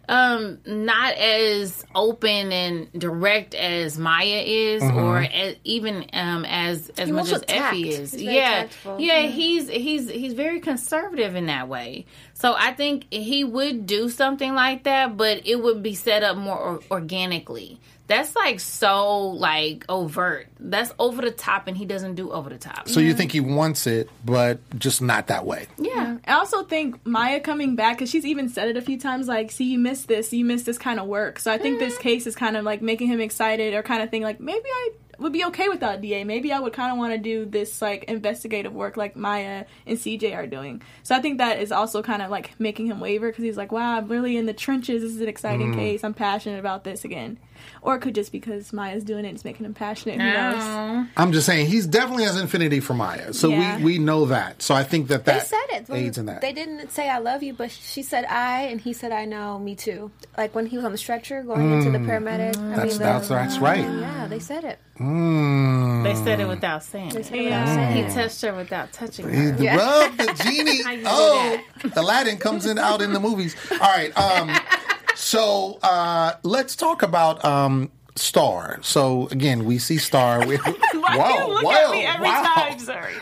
[0.08, 7.08] um not as open and direct as Maya is or as, even um as as
[7.08, 7.74] He much as tact.
[7.74, 8.12] Effie is.
[8.12, 8.68] He's Yeah.
[8.86, 9.22] Yeah, Yeah.
[9.30, 12.06] he's he's he's very conservative in that way.
[12.36, 16.38] So I think he would do something like that, but it would be set up
[16.38, 17.80] more or- organically.
[18.08, 20.48] That's like so like overt.
[20.60, 22.88] That's over the top, and he doesn't do over the top.
[22.88, 25.68] so you think he wants it, but just not that way.
[25.78, 29.28] yeah, I also think Maya coming back because she's even said it a few times.
[29.28, 30.32] Like, see, you missed this.
[30.32, 31.40] You missed this kind of work.
[31.40, 34.12] So I think this case is kind of like making him excited, or kind of
[34.12, 34.90] thing like maybe I
[35.20, 36.24] would be okay without DA.
[36.24, 39.98] Maybe I would kind of want to do this like investigative work like Maya and
[39.98, 40.82] CJ are doing.
[41.04, 43.72] So I think that is also kind of like making him waver because he's like,
[43.72, 45.02] wow, I'm really in the trenches.
[45.02, 45.76] This is an exciting mm.
[45.76, 46.04] case.
[46.04, 47.40] I'm passionate about this again.
[47.82, 50.20] Or it could just because Maya's doing it, it's making him passionate.
[50.22, 51.08] Who knows?
[51.18, 53.78] I'm just saying he's definitely has infinity for Maya, so Yeah.
[53.78, 54.62] we we know that.
[54.62, 55.90] So I think that that They said it.
[55.90, 56.42] Aids in that.
[56.42, 59.60] They didn't say I love you, but she said I, and he said I know,
[59.60, 60.12] me too.
[60.38, 62.56] Like when he was on the stretcher going into the paramedic.
[62.56, 62.76] I Mm.
[62.76, 63.80] that's mean, that's the, that's right.
[63.80, 64.80] yeah, they said it.
[65.00, 66.04] Mm.
[66.04, 67.26] they said it without saying it.
[67.26, 67.76] said it without Yeah.
[67.76, 69.52] saying He touched her without touching He- her.
[69.52, 69.76] the Yeah.
[69.76, 70.84] Rub the genie.
[70.84, 71.60] How you do oh,
[71.96, 73.56] Aladdin comes in out in the movies.
[73.72, 74.18] All right.
[74.18, 74.50] Um,
[75.16, 78.80] so uh, let's talk about um, Star.
[78.82, 80.46] So again, we see Star.
[80.46, 82.54] We, Why wow, do you look wow, at me every wow.
[82.56, 82.80] time?
[82.80, 83.14] Sorry.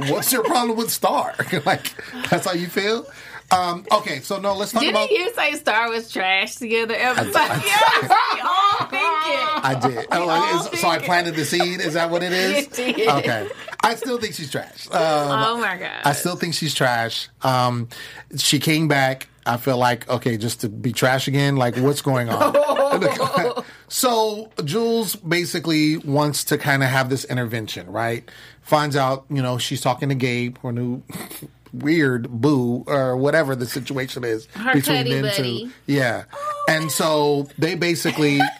[0.12, 1.34] What's your problem with Star?
[1.66, 1.92] like
[2.30, 3.06] that's how you feel?
[3.50, 5.06] Um, okay, so no, let's talk about Star.
[5.08, 5.28] Didn't about.
[5.28, 7.32] you say Star was trash the other episode?
[7.32, 9.64] Yes, we all think it.
[9.64, 10.06] I did.
[10.10, 11.80] Oh, all is- so I planted the seed.
[11.80, 12.78] Is that what it is?
[12.78, 13.08] You did.
[13.08, 13.48] Okay.
[13.82, 14.88] I still think she's trash.
[14.88, 16.00] Um, oh my god!
[16.04, 17.28] I still think she's trash.
[17.42, 17.88] Um,
[18.36, 19.28] she came back.
[19.46, 21.56] I feel like okay, just to be trash again.
[21.56, 23.64] Like, what's going on?
[23.88, 28.28] so Jules basically wants to kind of have this intervention, right?
[28.62, 31.02] Finds out, you know, she's talking to Gabe, her new
[31.72, 35.66] weird boo or whatever the situation is Her between them buddy.
[35.66, 35.72] two.
[35.86, 36.24] Yeah,
[36.68, 38.40] and so they basically.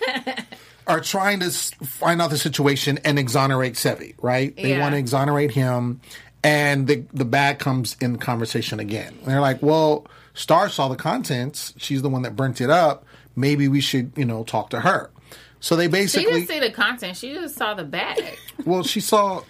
[0.89, 4.55] Are trying to find out the situation and exonerate Sevi, right?
[4.55, 4.79] They Yeah.
[4.79, 6.01] want to exonerate him,
[6.45, 9.13] and the the bag comes in conversation again.
[9.19, 11.75] And they're like, "Well, Star saw the contents.
[11.79, 13.05] She's the one that burnt it up.
[13.35, 15.11] Maybe we should, you know, talk to her."
[15.59, 16.27] So they basically.
[16.27, 17.17] She didn't see the content.
[17.17, 18.39] She just saw the bag.
[18.65, 19.43] well, she saw.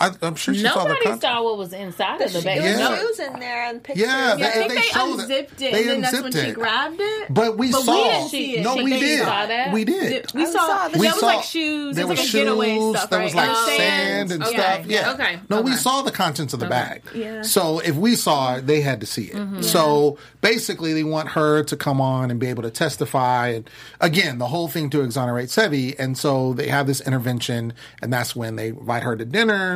[0.00, 1.22] I, I'm sure she saw the Nobody content.
[1.22, 2.60] saw what was inside of the bag.
[2.62, 2.90] There Yeah.
[2.90, 4.06] was shoes in there and pictures.
[4.06, 5.20] Yeah, Yeah, I They- think they they, showed it.
[5.22, 7.26] unzipped it, They and then that's when unzipped she grabbed it.
[7.34, 8.04] But we But we saw.
[8.04, 8.62] didn't see it.
[8.62, 9.18] No, She we did.
[9.18, 9.72] you saw that?
[9.72, 10.08] We did.
[10.10, 11.96] Did- we I saw, saw there was saw- like shoes.
[11.96, 12.96] There There was was like a getaway shoes.
[12.96, 13.24] stuff, There right?
[13.24, 14.52] was like Uh, sand and Okay.
[14.54, 14.86] stuff.
[14.86, 15.12] Yeah.
[15.12, 15.38] Okay.
[15.50, 17.02] No, we saw the contents of the bag.
[17.14, 17.42] Yeah.
[17.42, 19.36] So if we saw it, they had to see it.
[19.36, 19.62] Mm-hmm.
[19.62, 23.48] So basically, they want her to come on and be able to testify.
[23.48, 23.70] And
[24.00, 25.94] again, the whole thing to exonerate Sevi.
[25.98, 29.73] And so they have this intervention, and that's when they invite her to dinner.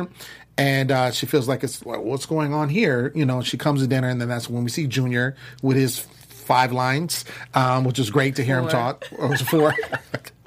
[0.57, 3.13] And uh, she feels like it's "Well, what's going on here.
[3.15, 5.99] You know, she comes to dinner, and then that's when we see Junior with his
[5.99, 9.07] five lines, um, which is great to hear him talk.
[9.17, 9.73] Or was four?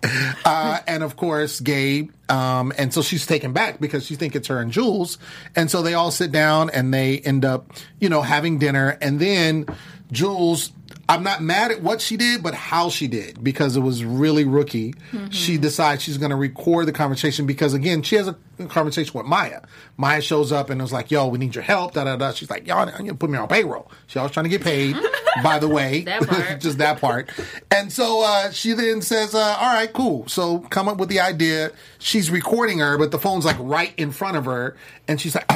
[0.44, 2.10] uh, and of course Gabe.
[2.28, 5.18] Um, and so she's taken back because she thinks it's her and Jules.
[5.54, 8.98] And so they all sit down and they end up, you know, having dinner.
[9.00, 9.66] And then
[10.10, 10.72] Jules,
[11.12, 14.44] I'm not mad at what she did, but how she did because it was really
[14.44, 14.94] rookie.
[15.30, 18.36] She decides she's going to record the conversation because again, she has a
[18.68, 19.60] conversation with Maya.
[19.98, 22.32] Maya shows up and was like, "Yo, we need your help." Da da da.
[22.32, 24.96] She's like, "Y'all, you put me on payroll." She always trying to get paid.
[25.42, 26.60] by the way, That part.
[26.60, 27.30] just that part.
[27.70, 31.20] And so uh, she then says, uh, "All right, cool." So come up with the
[31.20, 31.72] idea.
[31.98, 34.76] She's recording her, but the phone's like right in front of her,
[35.08, 35.50] and she's like,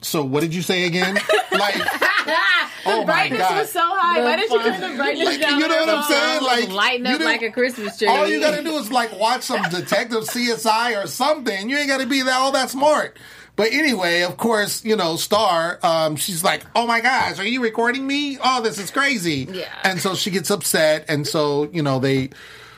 [0.02, 1.14] "So what did you say again?"
[1.52, 1.74] like,
[2.86, 3.58] oh my brightness god.
[3.60, 4.22] was so high.
[4.22, 5.60] Why didn't you turn the brightness Like, down?
[5.60, 6.42] you know what I'm saying?
[6.42, 8.08] Like lighting up like a Christmas tree.
[8.08, 11.68] all you gotta do is like watch some detective CSI or something.
[11.70, 13.18] You ain't gotta be that all that smart.
[13.54, 17.62] But anyway, of course, you know, Star, um, she's like, Oh my gosh, are you
[17.62, 18.38] recording me?
[18.42, 19.46] Oh, this is crazy.
[19.52, 19.68] Yeah.
[19.84, 22.30] And so she gets upset, and so, you know, they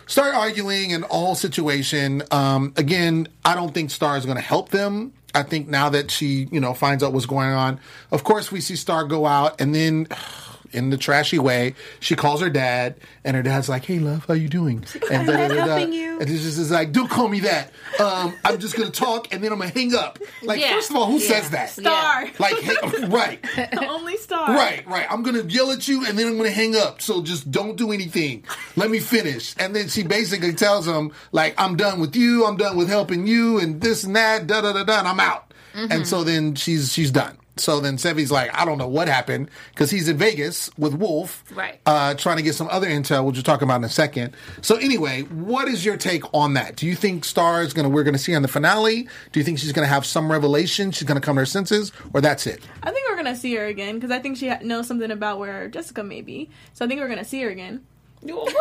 [0.07, 2.23] start arguing and all situation.
[2.33, 5.12] Um, again, I don't think Star is gonna help them.
[5.35, 7.81] I think now that she, you know, finds out what's going on,
[8.12, 10.07] of course we see Star go out and then
[10.74, 14.34] in the trashy way, she calls her dad, and her dad's like, "Hey, love, how
[14.34, 15.66] you doing?" And "I'm da-da-da-da.
[15.66, 17.72] helping you." And it's just it's like, "Don't call me that.
[17.98, 20.74] Um, I'm just gonna talk, and then I'm gonna hang up." Like, Yeah.
[20.74, 21.28] first of all, who Yeah.
[21.28, 21.70] says that?
[21.70, 22.26] Star.
[22.38, 22.76] Like, hey,
[23.08, 24.48] right, The only star.
[24.54, 25.06] right, right.
[25.10, 27.00] I'm gonna yell at you, and then I'm gonna hang up.
[27.00, 28.44] So just don't do anything.
[28.76, 29.54] Let me finish.
[29.58, 32.44] And then she basically tells him, like, "I'm done with you.
[32.46, 34.46] I'm done with helping you, and this and that.
[34.46, 34.98] Da da da da.
[35.00, 37.37] And I'm out." And so then she's she's done.
[37.57, 41.45] So then Sevi's like, I don't know what happened because he's in Vegas with Wolf,
[41.55, 41.81] Right.
[41.87, 44.35] Uh, trying to get some other intel, which we'll talk about in a second.
[44.61, 46.77] So anyway, what is your take on that?
[46.77, 49.09] Do you think Star is gonna we're gonna see on the finale?
[49.33, 50.90] Do you think she's gonna have some revelation?
[50.90, 52.61] She's gonna come to her senses, or that's it?
[52.83, 55.69] I think we're gonna see her again because I think she knows something about where
[55.69, 56.51] Jessica may be.
[56.73, 57.85] So I think we're gonna see her again.
[58.23, 58.55] what?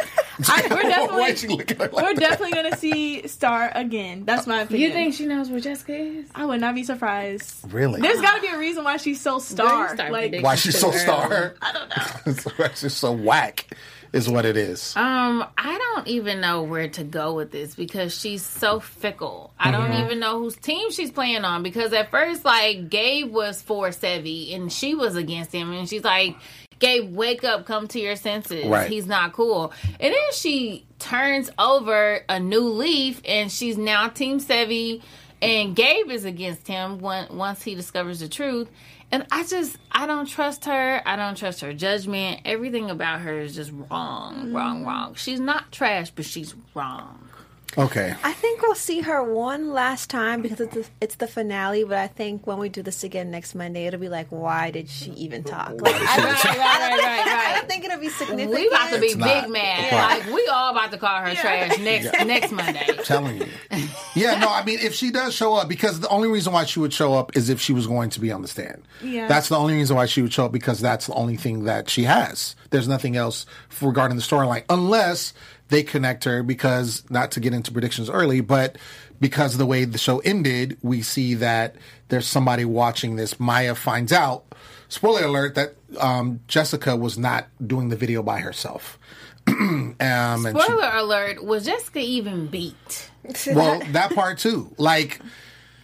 [0.48, 0.82] I, we're
[1.18, 2.20] Why is she definitely, looking at her like we're that?
[2.20, 4.24] definitely gonna see Star again.
[4.24, 4.88] That's my opinion.
[4.88, 6.28] You think she knows where Jessica is?
[6.34, 7.72] I would not be surprised.
[7.72, 8.00] Really?
[8.00, 9.94] There's got to be a reason why she's so star.
[9.94, 10.40] start Like.
[10.42, 11.54] Why she's so star?
[11.60, 11.88] I don't
[12.26, 12.52] know.
[12.56, 13.66] Why she's so whack
[14.12, 14.94] is what it is.
[14.96, 19.52] Um, I don't even know where to go with this because she's so fickle.
[19.58, 20.04] I don't Mm-hmm.
[20.06, 24.54] even know whose team she's playing on because at first, like, Gabe was for Sevi
[24.54, 26.36] and she was against him, and she's like,
[26.80, 28.66] Gabe, wake up, come to your senses.
[28.66, 28.90] Right.
[28.90, 29.72] He's not cool.
[30.00, 35.02] And then she turns over a new leaf and she's now Team Sevi,
[35.42, 38.68] and Gabe is against him when, once he discovers the truth.
[39.12, 41.02] And I just, I don't trust her.
[41.04, 42.42] I don't trust her judgment.
[42.44, 45.10] Everything about her is just wrong, wrong, wrong.
[45.10, 45.14] Mm-hmm.
[45.14, 47.29] She's not trash, but she's wrong.
[47.78, 48.14] Okay.
[48.24, 51.84] I think we'll see her one last time because it's the, it's the finale.
[51.84, 54.88] But I think when we do this again next Monday, it'll be like, why did
[54.88, 55.80] she even talk?
[55.80, 58.50] Like, I, Right, right, right, right, I don't think it'll be significant.
[58.50, 59.44] We about to be not.
[59.44, 59.92] big mad.
[59.92, 60.20] Right.
[60.26, 62.86] Like we all about to call her trash next next Monday.
[63.04, 63.46] telling you.
[64.16, 66.80] Yeah, no, I mean, if she does show up, because the only reason why she
[66.80, 68.82] would show up is if she was going to be on the stand.
[69.02, 69.28] Yeah.
[69.28, 71.88] That's the only reason why she would show up because that's the only thing that
[71.88, 72.56] she has.
[72.70, 73.46] There's nothing else
[73.80, 75.32] regarding the storyline, unless
[75.70, 78.76] they connect her because, not to get into predictions early, but
[79.20, 81.76] because of the way the show ended, we see that
[82.08, 83.38] there's somebody watching this.
[83.40, 84.44] Maya finds out,
[84.88, 88.98] spoiler alert, that um, Jessica was not doing the video by herself.
[89.48, 93.10] um, and she- Spoiler alert: Was Jessica even beat?
[93.48, 94.74] well, that part too.
[94.78, 95.20] Like,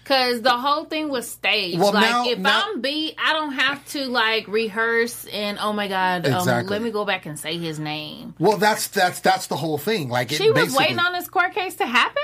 [0.06, 1.80] Cause the whole thing was staged.
[1.80, 5.72] Well, like now- if now- I'm beat, I don't have to like rehearse and oh
[5.72, 8.32] my god, um, let me go back and say his name.
[8.38, 10.08] Well, that's that's that's the whole thing.
[10.08, 12.22] Like it She was waiting on this court case to happen.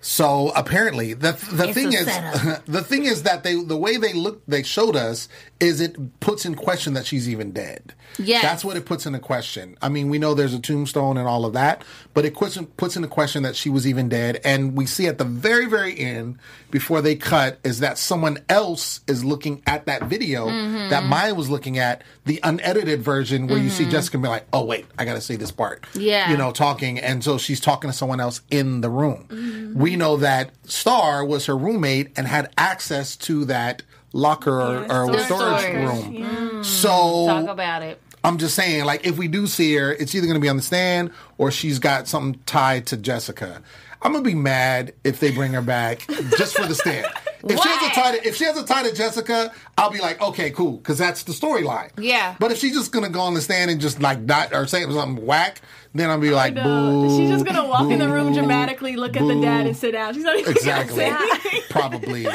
[0.00, 2.06] So apparently, the the It's thing is,
[2.66, 5.28] the thing is that they the way they look they showed us
[5.60, 7.94] is it puts in question that she's even dead.
[8.18, 9.76] Yeah, that's what it puts into question.
[9.82, 11.82] I mean, we know there's a tombstone and all of that,
[12.14, 14.40] but it puts puts into question that she was even dead.
[14.44, 16.38] And we see at the very very end
[16.70, 20.90] before they cut is that someone else is looking at that video Mm-hmm.
[20.90, 24.64] that Maya was looking at the unedited version where you see Jessica be like, oh
[24.64, 25.84] wait, I got to say this part.
[25.94, 26.30] Yeah.
[26.30, 29.72] you know, talking, and so she's talking to someone else in the room.
[29.76, 35.02] We know that Star was her roommate and had access to that locker or, Yeah,
[35.04, 35.24] or storage.
[35.26, 36.20] storage Storage.
[36.20, 36.64] room.
[36.64, 38.00] So Talk about it.
[38.24, 40.56] I'm just saying, like, if we do see her, it's either going to be on
[40.56, 43.62] the stand or she's got something tied to Jessica.
[44.00, 47.06] I'm gonna be mad if they bring her back just for the stand.
[47.44, 47.92] If she has a What?
[47.94, 50.98] tie to, if she has a tie to Jessica, I'll be like, okay, cool, because
[50.98, 51.90] that's the storyline.
[51.98, 52.34] Yeah.
[52.38, 54.82] But if she's just gonna go on the stand and just like not or say
[54.84, 55.60] something whack,
[55.94, 57.16] then I'll be like, No, boo.
[57.16, 60.14] she's just gonna walk in the room dramatically, look at the dad, and sit down.
[60.14, 61.04] She's not even Exactly.
[61.10, 61.60] gonna say.
[61.70, 62.26] Probably.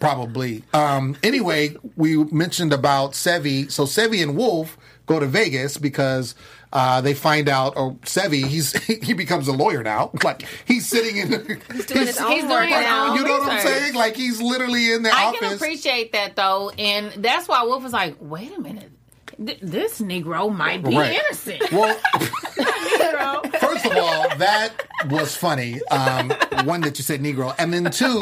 [0.00, 0.62] Probably.
[0.72, 3.70] Um, anyway, we mentioned about Sevi.
[3.70, 4.76] So Sevi and Wolf
[5.06, 6.34] go to Vegas because
[6.74, 10.10] uh, they find out, or Sevi, he's he becomes a lawyer now.
[10.24, 11.28] Like he's sitting in,
[11.72, 13.14] he's doing his own He's work now.
[13.14, 13.94] You know what I'm saying?
[13.94, 15.40] Like he's literally in their I office.
[15.40, 18.90] can appreciate that though, and that's why Wolf was like, "Wait a minute,
[19.44, 21.12] Th- this Negro might be Right.
[21.18, 21.96] innocent." well,
[23.18, 23.42] Girl.
[23.60, 24.70] First of all, that
[25.08, 25.80] was funny.
[25.90, 26.30] Um,
[26.64, 28.18] one that you said Negro, and then two,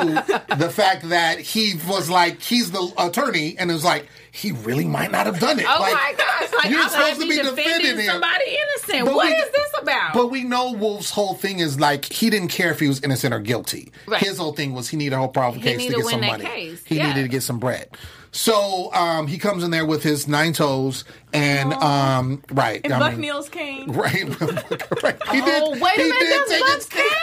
[0.56, 4.84] the fact that he was like he's the attorney, and it was like he really
[4.86, 5.66] might not have done it.
[5.68, 6.52] Oh like, my gosh!
[6.62, 8.06] Like you're supposed to be defending defending him.
[8.12, 9.06] somebody innocent.
[9.06, 10.14] But What we- is this about?
[10.14, 13.32] But we know Wolf's whole thing is like he didn't care if he was innocent
[13.34, 13.92] or guilty.
[14.06, 14.20] Right.
[14.22, 16.76] His whole thing was he needed a whole He case to get some money.
[16.84, 17.08] He Yeah.
[17.08, 17.88] needed to get some bread.
[18.34, 22.80] So um, he comes in there with his nine toes and um, right.
[22.84, 23.92] And I Buck mean- Neal's cane.
[23.92, 24.24] Right.
[25.02, 25.22] right.
[25.30, 25.82] He oh did.
[25.82, 27.02] wait a minute, did that's take Buck's his cane.
[27.02, 27.10] cane.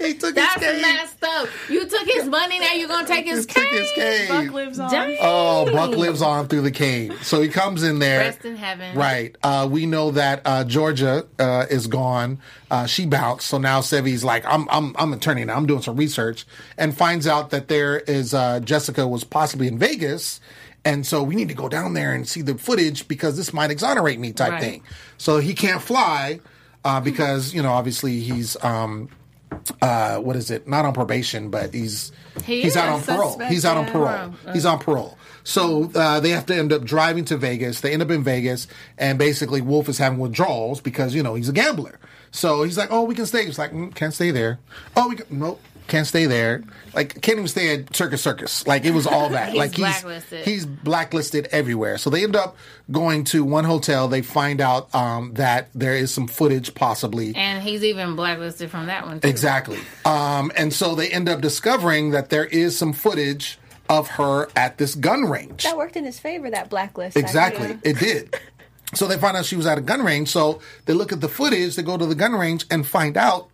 [0.00, 0.80] He took his That's cane.
[0.80, 1.48] messed up.
[1.68, 4.28] You took his money, now you're gonna take his He took his cane.
[4.28, 4.88] Buck lives on.
[4.92, 5.16] Dang.
[5.20, 7.12] Oh, Buck lives on through the cane.
[7.22, 8.20] So he comes in there.
[8.20, 8.96] Rest in heaven.
[8.96, 9.34] Right.
[9.42, 12.38] Uh, we know that uh, Georgia uh, is gone.
[12.70, 13.48] Uh, she bounced.
[13.48, 15.56] So now Sevi's like, I'm, I'm, I'm attorney now.
[15.56, 19.78] I'm doing some research and finds out that there is uh, Jessica was possibly in
[19.80, 20.40] Vegas.
[20.84, 23.70] And so we need to go down there and see the footage because this might
[23.70, 24.60] exonerate me type Right.
[24.62, 24.82] thing.
[25.18, 26.40] So he can't fly
[26.84, 29.08] uh, because, you know, obviously he's, um,
[29.82, 30.68] uh, what is it?
[30.68, 32.12] Not on probation, but he's
[32.44, 33.38] He he's out is on parole.
[33.48, 34.34] He's out on parole.
[34.52, 35.18] He's on parole.
[35.44, 37.80] So uh, they have to end up driving to Vegas.
[37.80, 38.66] They end up in Vegas,
[38.98, 41.98] and basically Wolf is having withdrawals because you know he's a gambler.
[42.30, 44.58] So he's like, "Oh, we can stay." He's like, mm, "Can't stay there."
[44.94, 46.62] Oh, we can, nope, can't stay there.
[46.94, 48.66] Like, can't even stay at Circus Circus.
[48.66, 49.48] Like it was all that.
[49.50, 50.44] He's like he's blacklisted.
[50.44, 51.98] he's blacklisted everywhere.
[51.98, 52.56] So they end up
[52.90, 54.08] going to one hotel.
[54.08, 57.34] They find out um, that there is some footage possibly.
[57.34, 59.28] And he's even blacklisted from that one too.
[59.28, 59.78] Exactly.
[60.04, 64.78] Um, and so they end up discovering that there is some footage of her at
[64.78, 65.64] this gun range.
[65.64, 67.16] That worked in his favor, that blacklist.
[67.16, 67.68] Exactly.
[67.68, 67.90] actually.
[67.90, 68.36] It did.
[68.94, 70.28] So they find out she was at a gun range.
[70.28, 73.48] So they look at the footage, they go to the gun range and find out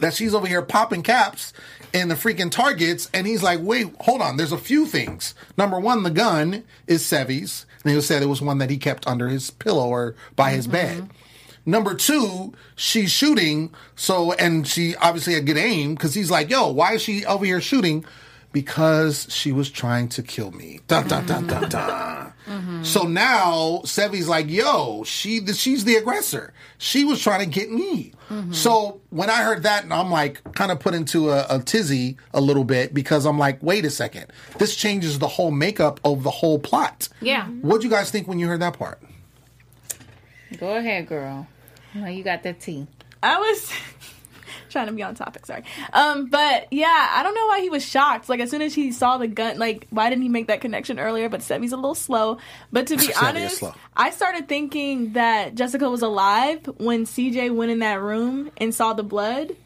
[0.00, 1.52] that she's over here popping caps
[1.92, 3.10] in the freaking targets.
[3.12, 4.36] And he's like, wait, hold on.
[4.36, 5.34] There's a few things.
[5.56, 7.66] Number one, the gun is Sevy's.
[7.84, 10.66] And he said it was one that he kept under his pillow or by his
[10.66, 10.72] mm-hmm.
[10.72, 11.10] bed.
[11.64, 13.72] Number two, she's shooting.
[13.94, 17.44] So, and she obviously had good aim because he's like, yo, why is she over
[17.44, 18.04] here shooting?
[18.52, 20.80] Because she was trying to kill me.
[20.88, 22.32] Dun, dun, dun, dun, dun.
[22.48, 22.82] Mm-hmm.
[22.82, 26.54] So now Sevy's like, yo, she she's the aggressor.
[26.78, 28.14] She was trying to get me.
[28.30, 28.52] Mm-hmm.
[28.52, 32.16] So when I heard that, and I'm like kind of put into a, a tizzy
[32.32, 36.22] a little bit because I'm like, wait a second, this changes the whole makeup of
[36.22, 37.08] the whole plot.
[37.20, 37.46] Yeah.
[37.46, 39.02] What'd you guys think when you heard that part?
[40.58, 41.46] Go ahead, girl.
[41.94, 42.86] Now you got that tea.
[43.22, 43.72] I was
[44.78, 45.64] trying to be on topic, sorry.
[45.92, 48.28] Um, but yeah, I don't know why he was shocked.
[48.28, 51.00] Like as soon as he saw the gun, like why didn't he make that connection
[51.00, 51.28] earlier?
[51.28, 52.38] But Sevy's a little slow.
[52.70, 53.64] But to be honest.
[53.96, 58.92] I started thinking that Jessica was alive when CJ went in that room and saw
[58.92, 59.56] the blood.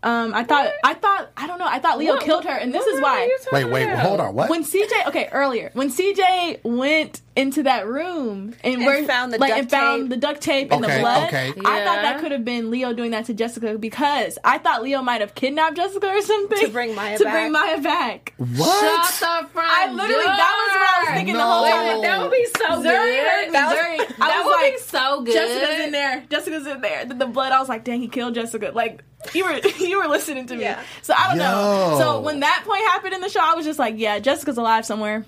[0.00, 2.72] Um, I thought, I thought, I don't know, I thought Leo What- killed her, and
[2.72, 3.28] this is why.
[3.52, 3.98] Wait, wait, about?
[3.98, 4.32] hold on.
[4.34, 4.48] What?
[4.48, 9.38] When CJ, okay, earlier when CJ went into that room and, And where found the
[9.38, 11.48] like duct and found the duct tape and the blood, okay.
[11.64, 15.02] I thought that could have been Leo doing that to Jessica because I thought Leo
[15.02, 17.32] might have kidnapped Jessica or something To bring Maya to back.
[17.32, 18.34] bring Maya back.
[18.36, 18.80] what?
[19.16, 22.02] Shut the front I literally that was what I was thinking the whole time.
[22.02, 23.26] That would be so Zuri good.
[23.26, 23.52] heard me.
[23.52, 25.34] That, Zuri, was, I that was would like, be so good.
[25.34, 26.24] Jessica's in there.
[26.30, 27.04] Jessica's in there.
[27.04, 27.50] The, the blood.
[27.52, 28.70] I was like, dang, he killed Jessica.
[28.74, 29.02] Like
[29.34, 30.62] you were you were listening to me.
[30.62, 30.82] Yeah.
[31.02, 31.96] So I don't know.
[31.98, 34.84] So when that point happened in the show, I was just like, yeah, Jessica's alive
[34.84, 35.24] somewhere.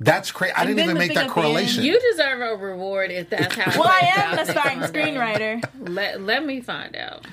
[0.00, 0.54] That's crazy.
[0.56, 1.84] I didn't even make that at end, correlation.
[1.84, 3.80] You deserve a reward if that's how.
[3.80, 5.14] Well, I am out the starring someday.
[5.14, 5.64] screenwriter.
[5.78, 7.24] Let Let me find out.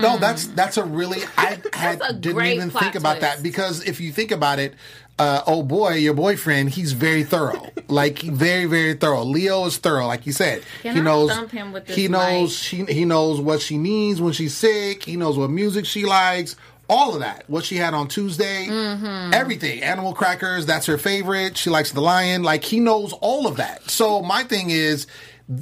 [0.00, 4.00] No, that's that's a really I had didn't even plot think about that because if
[4.00, 4.74] you think about it,
[5.18, 9.24] uh, oh boy, your boyfriend, he's very thorough, like very very thorough.
[9.24, 10.62] Leo is thorough, like you said.
[10.82, 12.50] Can he I knows thump him with this he knows mic?
[12.88, 15.04] she he knows what she needs when she's sick.
[15.04, 16.56] He knows what music she likes.
[16.88, 19.34] All of that, what she had on Tuesday, Mm-hmm.
[19.34, 19.82] everything.
[19.82, 21.56] Animal crackers, that's her favorite.
[21.56, 22.42] She likes the lion.
[22.44, 23.90] Like he knows all of that.
[23.90, 25.06] So my thing is,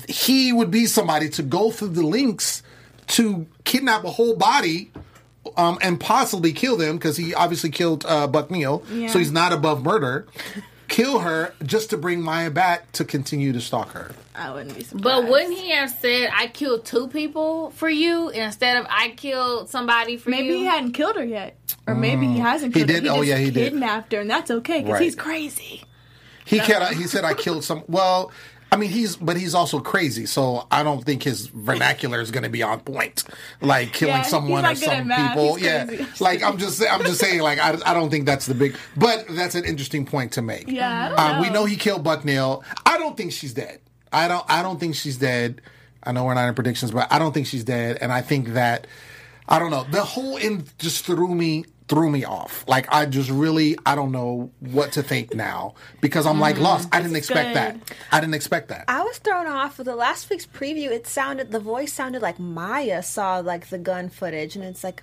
[0.08, 2.62] he would be somebody to go through the links
[3.06, 4.90] to kidnap a whole body
[5.56, 9.08] um, and possibly kill them because he obviously killed uh, Buck Neal, Yeah.
[9.08, 10.26] so he's not above murder.
[10.88, 14.12] Kill her just to bring Maya back to continue to stalk her.
[14.36, 15.02] I wouldn't be surprised.
[15.02, 19.70] But wouldn't he have said, "I killed two people for you" instead of "I killed
[19.70, 20.50] somebody for Maybe you"?
[20.52, 22.74] Maybe he hadn't killed her yet, or maybe he hasn't.
[22.74, 22.94] He Killed her.
[22.96, 23.02] did?
[23.04, 23.72] He Oh, just yeah, he did.
[23.72, 25.02] kidnapped her, and that's okay because Right.
[25.02, 25.84] he's crazy.
[26.44, 28.30] He can He said, "I killed some." Well,
[28.74, 32.42] I mean, he's but he's also crazy, so I don't think his vernacular is going
[32.42, 33.22] to be on point.
[33.60, 35.60] Like killing Yeah, someone or some people.
[35.60, 37.40] Yeah, like I'm just I'm just saying.
[37.40, 38.76] Like I, I don't think that's the big.
[38.96, 40.66] But that's an interesting point to make.
[40.66, 41.60] Yeah, don't Um, we know.
[41.60, 42.64] know he killed Bucknell.
[42.84, 43.78] I don't think she's dead.
[44.12, 44.44] I don't.
[44.48, 45.60] I don't think she's dead.
[46.02, 47.98] I know we're not in predictions, but I don't think she's dead.
[48.00, 48.88] And I think that
[49.48, 49.84] I don't know.
[49.84, 52.64] The whole end just threw me threw me off.
[52.66, 56.64] Like I just really I don't know what to think now because I'm like mm-hmm.
[56.64, 56.88] lost.
[56.92, 57.56] I didn't expect good.
[57.56, 57.96] that.
[58.10, 58.84] I didn't expect that.
[58.88, 60.90] I was thrown off with the last week's preview.
[60.90, 65.02] It sounded the voice sounded like Maya saw like the gun footage, and it's like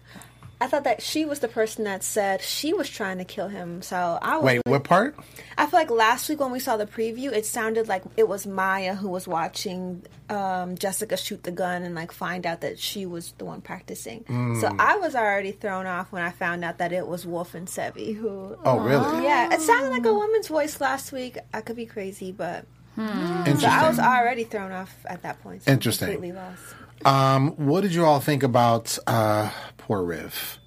[0.61, 3.81] I thought that she was the person that said she was trying to kill him.
[3.81, 5.15] So I was Wait, what part?
[5.57, 8.45] I feel like last week when we saw the preview, it sounded like it was
[8.45, 13.07] Maya who was watching um, Jessica shoot the gun and like find out that she
[13.07, 14.23] was the one practicing.
[14.25, 14.61] Mm.
[14.61, 17.67] So I was already thrown off when I found out that it was Wolf and
[17.67, 18.55] Sevi who.
[18.63, 19.23] Oh, really?
[19.23, 21.39] Yeah, it sounded like a woman's voice last week.
[21.53, 22.65] I could be crazy, but
[22.97, 23.59] Interesting.
[23.61, 25.63] so I was already thrown off at that point.
[25.63, 26.09] So Interesting.
[26.09, 26.61] Completely lost.
[27.03, 29.49] um, what did you all think about uh,
[29.91, 30.57] poor Riv?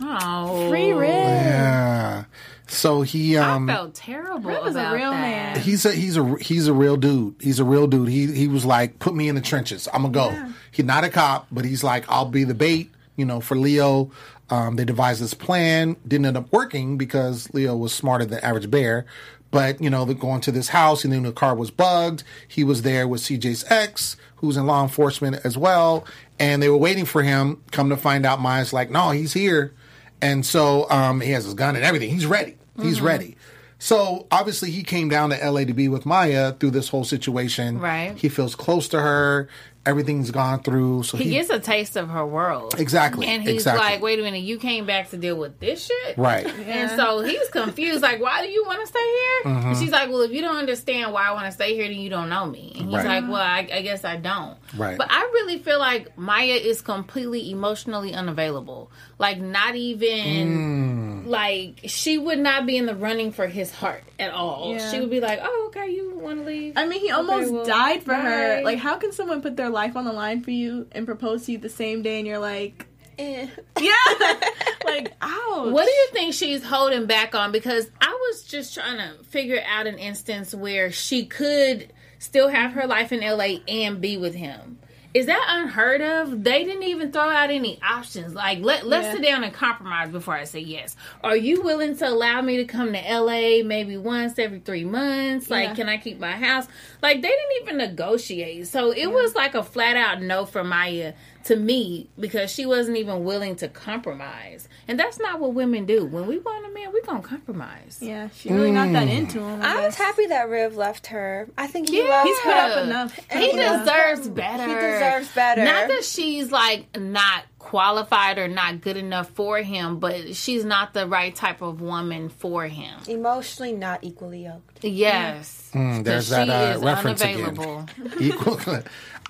[0.00, 1.10] oh, Free Riv.
[1.10, 2.24] Yeah.
[2.68, 5.20] So he I um felt terrible Riv is a about real that.
[5.56, 5.60] man.
[5.60, 7.34] he's a he's a he's a real dude.
[7.40, 8.08] He's a real dude.
[8.08, 9.88] He he was like, put me in the trenches.
[9.92, 10.52] I'm gonna go.
[10.70, 12.90] He's not a cop, but he's like, I'll be the bait.
[13.16, 14.12] You know, for Leo.
[14.50, 15.96] Um, they devised this plan.
[16.06, 19.04] Didn't end up working because Leo was smarter than average bear.
[19.50, 21.02] But you know, they're going to this house.
[21.02, 22.22] He knew the car was bugged.
[22.46, 26.04] He was there with CJ's ex, who's in law enforcement as well,
[26.38, 27.62] and they were waiting for him.
[27.70, 29.72] Come to find out, Maya's like, no, he's here.
[30.20, 32.10] And so um, he has his gun and everything.
[32.10, 32.56] He's ready.
[32.80, 33.36] He's ready.
[33.80, 37.78] So obviously he came down to LA to be with Maya through this whole situation.
[37.78, 38.16] Right.
[38.16, 39.48] He feels close to her.
[39.88, 41.02] Everything's gone through.
[41.04, 42.74] So he, He gets a taste of her world.
[42.78, 43.84] Exactly, And he's exactly.
[43.86, 46.18] like, wait a minute, you came back to deal with this shit?
[46.18, 46.46] right.
[46.46, 49.52] And so he's confused, like, why do you want to stay here?
[49.52, 49.68] Mm-hmm.
[49.68, 51.96] And she's like, well, if you don't understand why I want to stay here, then
[51.98, 52.72] you don't know me.
[52.78, 53.22] And he's Right.
[53.22, 54.56] like, well, I, I guess I don't.
[54.76, 54.98] Right.
[54.98, 58.90] But I really feel like Maya is completely emotionally unavailable.
[59.18, 61.26] Like, not even, Mm.
[61.26, 64.72] like, she would not be in the running for his heart at all.
[64.72, 64.90] Yeah.
[64.90, 66.74] She would be like, oh, okay, you want to leave?
[66.76, 68.62] I mean, he almost well, died for her.
[68.62, 71.52] Like, how can someone put their life on the line for you and propose to
[71.52, 72.88] you the same day, and you're like,
[73.18, 73.48] Eh.
[73.80, 73.92] yeah,
[74.84, 75.72] like, ouch.
[75.72, 77.52] What do you think she's holding back on?
[77.52, 82.72] Because I was just trying to figure out an instance where she could still have
[82.72, 84.78] her life in LA and be with him.
[85.14, 86.44] Is that unheard of?
[86.44, 88.34] They didn't even throw out any options.
[88.34, 89.12] Like let let's Yeah.
[89.14, 90.96] sit down and compromise before I say yes.
[91.24, 95.48] Are you willing to allow me to come to LA maybe once every three months?
[95.50, 95.74] Like Yeah.
[95.74, 96.66] can I keep my house?
[97.02, 98.66] Like they didn't even negotiate.
[98.68, 101.14] So it was like a flat out no for Maya
[101.48, 104.68] to me because she wasn't even willing to compromise.
[104.86, 106.04] And that's not what women do.
[106.06, 107.98] When we want a man, we're gonna compromise.
[108.00, 108.92] Yeah, she's really not Mm.
[108.92, 109.60] that into him.
[109.62, 111.48] I, I was happy that Riv left her.
[111.58, 113.20] I think he Yeah, loves He's put up enough.
[113.32, 113.78] He Yeah.
[113.84, 114.66] deserves better.
[114.66, 115.64] He deserves better.
[115.64, 120.94] Not that she's like not qualified or not good enough for him, but she's not
[120.94, 122.98] the right type of woman for him.
[123.08, 124.84] Emotionally not equally yoked.
[124.84, 125.70] Yes.
[125.74, 127.86] Mm, there's 'Cause that she uh, is reference unavailable.
[127.96, 128.12] again.
[128.20, 128.60] Equal.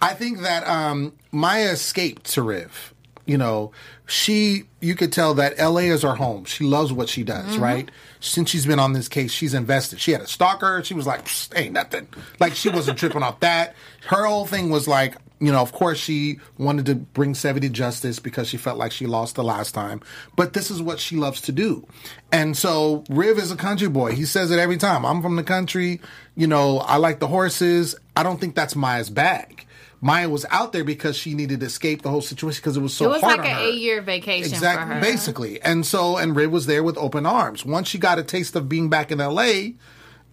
[0.00, 2.94] I think that um, Maya escaped to Riv.
[3.26, 3.72] You know,
[4.06, 4.64] she.
[4.80, 5.88] You could tell that L.A.
[5.88, 6.44] is her home.
[6.44, 7.54] She loves what she does.
[7.54, 7.62] Mm-hmm.
[7.62, 7.90] Right.
[8.20, 10.00] Since she's been on this case, she's invested.
[10.00, 10.82] She had a stalker.
[10.84, 12.06] She was like, ain't nothing.
[12.38, 13.74] Like she wasn't tripping off that.
[14.06, 17.68] Her whole thing was like, you know, of course she wanted to bring Sevi to
[17.68, 20.00] justice because she felt like she lost the last time.
[20.37, 21.87] But this is what she loves to do.
[22.32, 24.12] And so Riv is a country boy.
[24.12, 25.04] He says it every time.
[25.04, 26.00] I'm from the country.
[26.34, 27.94] You know, I like the horses.
[28.16, 29.66] I don't think that's Maya's bag.
[30.00, 32.94] Maya was out there because she needed to escape the whole situation because it was
[32.94, 35.00] so It was hard like an eight year vacation Exactly, for her.
[35.00, 35.61] basically.
[35.62, 37.64] And so, and Riv was there with open arms.
[37.64, 39.70] Once she got a taste of being back in LA,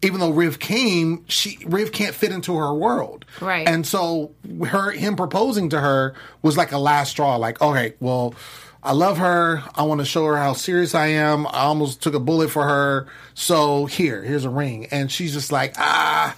[0.04, 3.26] even though Riv came, she Riv can't fit into her world.
[3.42, 3.68] Right.
[3.68, 4.32] And so
[4.68, 6.14] her him proposing to her
[6.44, 7.38] was like a last straw.
[7.38, 8.36] Like, okay, well,
[8.84, 9.64] I love her.
[9.74, 11.48] I want to show her how serious I am.
[11.48, 13.08] I almost took a bullet for her.
[13.34, 14.86] So here, here's a ring.
[14.92, 16.36] And she's just like, ah,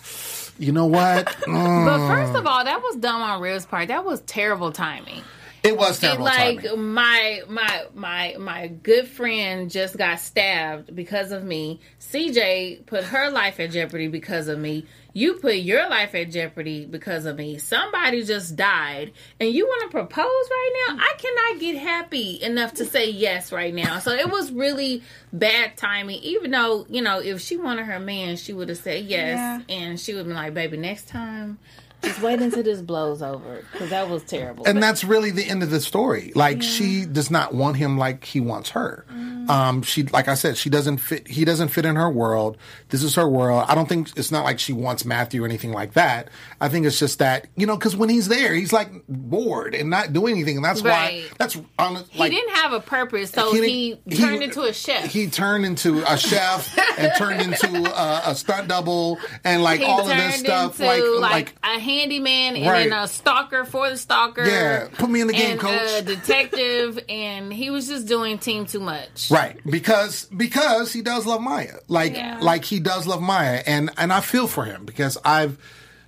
[0.60, 1.28] you know what?
[1.48, 1.86] Mm.
[1.86, 3.88] But first of all, that was dumb on Riv's part.
[3.88, 5.22] That was terrible timing.
[5.64, 6.94] It was And terrible like timing.
[6.94, 11.80] my my my my good friend just got stabbed because of me.
[12.00, 14.86] CJ put her life at jeopardy because of me.
[15.14, 17.58] You put your life at jeopardy because of me.
[17.58, 20.98] Somebody just died, and you want to propose right now?
[21.00, 23.98] I cannot get happy enough to say yes right now.
[24.00, 25.02] So it was really
[25.34, 26.20] bad timing.
[26.22, 29.76] Even though you know, if she wanted her man, she would have said yes, Yeah.
[29.76, 31.58] and she would have been like, "Baby, next time."
[32.04, 34.66] Just wait until this blows over because that was terrible.
[34.68, 36.32] and that's really the end of the story.
[36.36, 39.06] Like she does not want him like he wants her.
[39.50, 41.26] Um, she, like I said, she doesn't fit.
[41.28, 42.58] He doesn't fit in her world.
[42.90, 43.64] This is her world.
[43.70, 46.28] I don't think it's not like she wants Matthew or anything like that.
[46.60, 49.90] I think it's just that you know, because when he's there, he's like bored and
[49.90, 51.24] not doing anything, and that's Right.
[51.24, 52.04] why that's on.
[52.12, 55.06] he didn't have a purpose, so didn't- he, turned into a chef.
[55.06, 59.86] He turned into a chef and turned into a, a stunt double and like He
[59.86, 60.78] all of this stuff.
[60.80, 61.56] Like, like, like
[61.88, 62.90] handyman and Right.
[62.90, 64.46] then a stalker for the stalker.
[64.46, 65.82] Yeah, put me in the game, and coach.
[66.00, 69.30] A detective, and he was just doing team too much.
[69.32, 72.40] Right, because because he does love Maya, like Yeah.
[72.42, 75.58] like he does love Maya, and and I feel for him because I've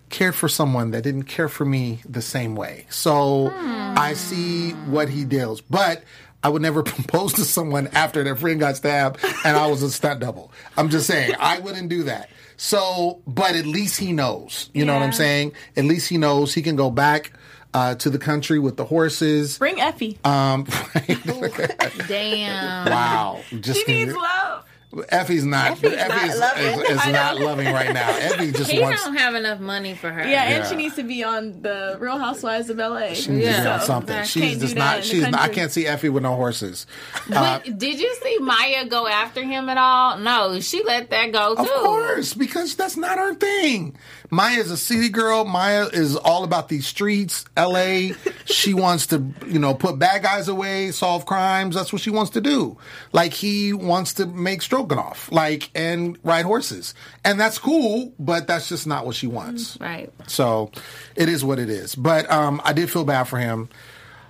[0.10, 2.86] cared for someone that didn't care for me the same way.
[2.90, 3.94] So hmm.
[3.98, 6.04] I see what he deals, but.
[6.42, 9.92] I would never propose to someone after their friend got stabbed and I was a
[9.92, 10.54] stunt double.
[10.78, 12.30] I'm just saying, I wouldn't do that.
[12.62, 14.70] So, but at least he knows.
[14.74, 15.54] You know what I'm saying?
[15.78, 17.32] At least he knows he can go back
[17.74, 19.58] uh, to the country with the horses.
[19.58, 20.18] Bring Effie.
[20.26, 20.68] Um,
[22.10, 22.92] Damn.
[22.92, 23.40] wow.
[23.62, 24.66] Just she needs love.
[25.10, 25.74] Effie's not.
[25.74, 26.66] Effie's Effie's, not is, loving.
[26.86, 28.10] is, is not loving right now.
[28.10, 29.04] Effie just He wants.
[29.04, 30.28] don't have enough money for her.
[30.28, 30.70] Yeah, and Yeah.
[30.70, 33.14] she needs to be on the Real Housewives of LA.
[33.14, 33.62] She needs to Yeah.
[33.64, 34.16] be on So, something.
[34.18, 35.04] I She's can't just not.
[35.04, 35.22] She's.
[35.22, 36.88] Not, I can't see Effie with no horses.
[37.28, 40.18] But uh, did you see Maya go after him at all?
[40.18, 41.62] No, she let that go too.
[41.62, 43.96] Of course, because that's not her thing.
[44.32, 45.46] Maya's a city girl.
[45.46, 48.14] Maya is all about these streets, L.A.
[48.46, 51.76] she wants to, you know, put bad guys away, solve crimes.
[51.76, 52.78] That's what she wants to do.
[53.12, 58.14] Like he wants to make stroganoff, like and ride horses, and that's cool.
[58.20, 59.78] But that's just not what she wants.
[59.80, 60.12] Right.
[60.28, 60.72] So
[61.16, 61.96] it is what it is.
[61.96, 63.70] But um, I did feel bad for him.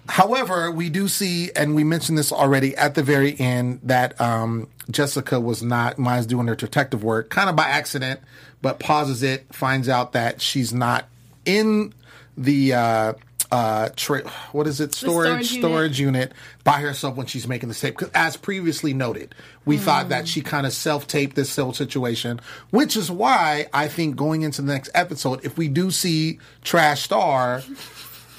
[0.09, 4.67] However, we do see, and we mentioned this already at the very end, that um,
[4.89, 8.19] Jessica was not, Maya's doing her detective work kind of by accident,
[8.59, 11.05] but pauses it, finds out that she's not
[11.45, 11.93] in
[12.35, 13.13] the, uh,
[13.51, 16.21] uh, tra- what is it, storage, storage storage, unit.
[16.21, 16.33] unit
[16.63, 17.95] by herself when she's making the tape.
[17.95, 19.35] Because as previously noted,
[19.65, 22.41] we thought that she kind of self taped this whole situation,
[22.71, 27.03] which is why I think going into the next episode, if we do see Trash
[27.03, 27.63] Star,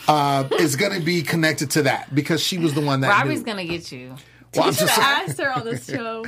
[0.09, 3.09] uh, is going to be connected to that because she was the one that.
[3.09, 3.45] Robbie's knew.
[3.47, 4.17] gonna get you.
[4.55, 6.25] Well, I'm We should just have saying- asked her on this show.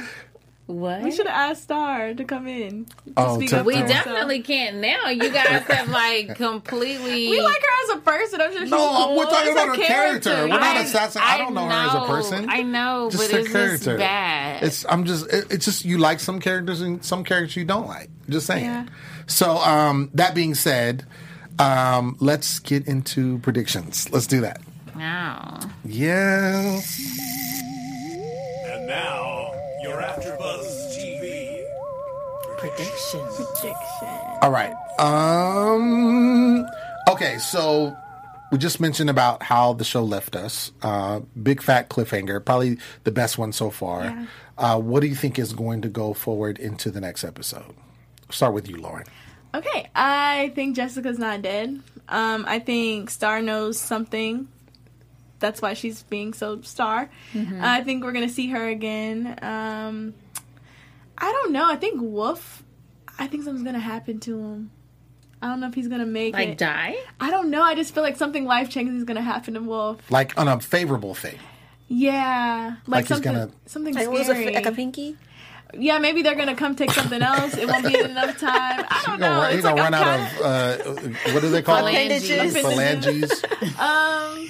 [0.66, 1.02] What?
[1.02, 2.84] We should have asked Star to come in.
[2.86, 4.04] to Oh, speak to- up We for herself.
[4.04, 5.08] definitely can't now.
[5.08, 7.28] You guys have like completely.
[7.30, 8.40] We like her as a person.
[8.40, 9.16] I'm just No, cool.
[9.16, 10.30] we're talking It's about her character.
[10.42, 12.46] We're not I- assassin- I don't know her as a person.
[12.48, 13.84] I know, Just but her it's character.
[13.86, 14.62] just bad.
[14.62, 17.88] It's I'm just it, it's just you like some characters and some characters you don't
[17.88, 18.08] like.
[18.30, 18.64] Just saying.
[18.64, 18.86] Yeah.
[19.26, 21.04] So um, that being said,
[21.62, 24.10] um, let's get into predictions.
[24.10, 24.60] Let's do that.
[24.96, 25.58] no.
[25.84, 26.98] Yes.
[28.66, 29.52] And now,
[29.82, 31.64] your AfterBuzz TV.
[32.58, 33.36] Predictions.
[33.36, 34.08] Prediction.
[34.42, 34.72] All right.
[34.98, 36.64] Um.
[37.08, 37.38] Okay.
[37.38, 37.96] So
[38.50, 40.72] we just mentioned about how the show left us.
[40.82, 42.44] Uh, big fat cliffhanger.
[42.44, 44.04] Probably the best one so far.
[44.04, 44.26] Yeah.
[44.58, 47.74] Uh, what do you think is going to go forward into the next episode?
[48.30, 49.06] Start with you, Lauren.
[49.54, 51.80] Okay, I think Jessica's not dead.
[52.08, 54.48] Um, I think Star knows something.
[55.40, 57.10] That's why she's being so Star.
[57.60, 59.38] I think we're gonna see her again.
[59.42, 60.14] Um,
[61.18, 61.68] I don't know.
[61.70, 62.62] I think Wolf.
[63.18, 64.70] I think something's gonna happen to him.
[65.42, 66.58] I don't know if he's gonna make Like it.
[66.58, 66.96] die?
[67.20, 67.62] I don't know.
[67.62, 69.98] I just feel like something life changing is gonna happen to Wolf.
[70.10, 71.38] Like on a favorable thing.
[71.88, 73.32] Yeah, like, Like he's something.
[73.32, 74.18] gonna- Something Like, scary.
[74.18, 75.16] was it, like a pinky?
[75.78, 77.56] Yeah, maybe they're gonna come take something else.
[77.56, 78.84] It won't be enough time.
[78.88, 79.26] I don't He's know.
[79.28, 81.86] gonna, he's It's gonna like run I'm out kinda- of uh, what do they call
[81.86, 81.92] it?
[81.92, 82.56] Phalanges.
[82.56, 83.44] Phalanges.
[83.78, 84.48] Um,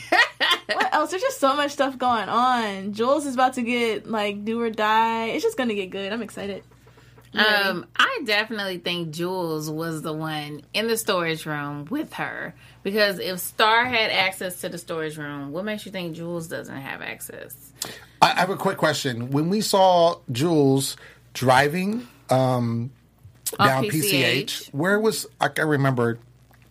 [0.75, 1.11] what else?
[1.11, 2.93] There's just so much stuff going on.
[2.93, 5.27] Jules is about to get like do or die.
[5.27, 6.13] It's just gonna get good.
[6.13, 6.63] I'm excited.
[7.35, 13.19] Um, I definitely think Jules was the one in the storage room with her because
[13.19, 17.01] if Star had access to the storage room, what makes you think Jules doesn't have
[17.01, 17.73] access?
[18.21, 19.31] I I have a quick question.
[19.31, 20.97] When we saw Jules
[21.35, 22.91] driving um,
[23.59, 24.45] down PCH.
[24.45, 24.75] PCH.
[24.75, 26.19] Where was I can remember?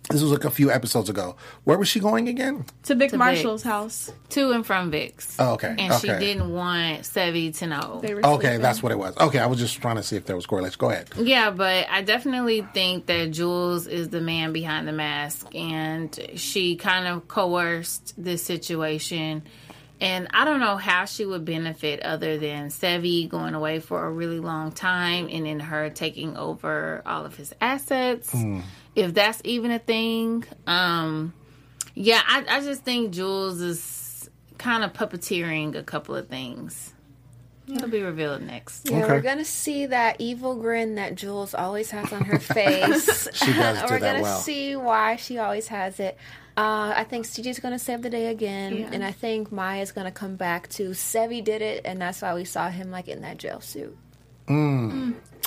[0.09, 1.37] This was like a few episodes ago.
[1.63, 2.65] Where was she going again?
[2.83, 3.71] To Vic To Marshall's Vic's.
[3.71, 4.11] house.
[4.29, 5.37] To and from Vic's.
[5.39, 7.99] Oh, okay, And she didn't want Sevi to know.
[8.01, 8.61] They were Okay, sleeping.
[8.61, 9.15] that's what it was.
[9.17, 10.75] Okay, I was just trying to see if there was correlation.
[10.79, 11.07] Go ahead.
[11.17, 16.75] Yeah, but I definitely think that Jules is the man behind the mask, and she
[16.75, 19.43] kind of coerced this situation.
[20.01, 24.11] And I don't know how she would benefit other than Sevi going away for a
[24.11, 28.35] really long time and then her taking over all of his assets.
[28.95, 30.43] If that's even a thing.
[30.65, 31.33] Um,
[31.93, 36.93] yeah, I, I just think Jules is kind of puppeteering a couple of things.
[37.67, 38.89] It'll be revealed next.
[38.89, 39.13] Yeah, Okay.
[39.13, 43.27] we're gonna see that evil grin that Jules always has on her face.
[43.33, 44.39] She does do we're that gonna well.
[44.39, 46.17] see why she always has it.
[46.57, 48.89] Uh, I think CJ's gonna save the day again, Yeah.
[48.91, 52.43] and I think Maya's gonna come back to Sevi did it, and that's why we
[52.45, 53.97] saw him like in that jail suit.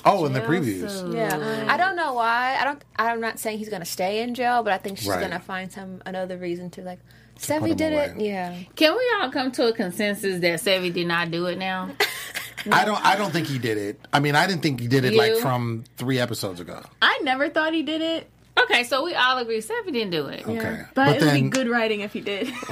[0.07, 1.15] Oh, in the previews.
[1.15, 2.57] Yeah, I don't know why.
[2.61, 2.83] I don't.
[2.97, 5.21] I'm not saying he's gonna stay in jail, but I think she's Right.
[5.21, 6.99] gonna find some another reason to like.
[7.35, 8.21] put Sevi him did it.
[8.21, 8.55] Yeah.
[8.77, 11.91] Can we all come to a consensus that Sevi did not do it now?
[12.73, 13.05] I don't.
[13.05, 14.01] I don't think he did it.
[14.13, 16.83] I mean, I didn't think he did it like from three episodes ago.
[17.03, 18.29] I never thought he did it.
[18.59, 20.47] Okay, so we all agree Sevi didn't do it.
[20.47, 22.53] Okay, But, it would be good writing if he did.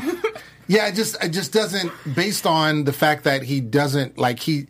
[0.68, 4.68] Yeah, it just it just doesn't based on the fact that he doesn't like he,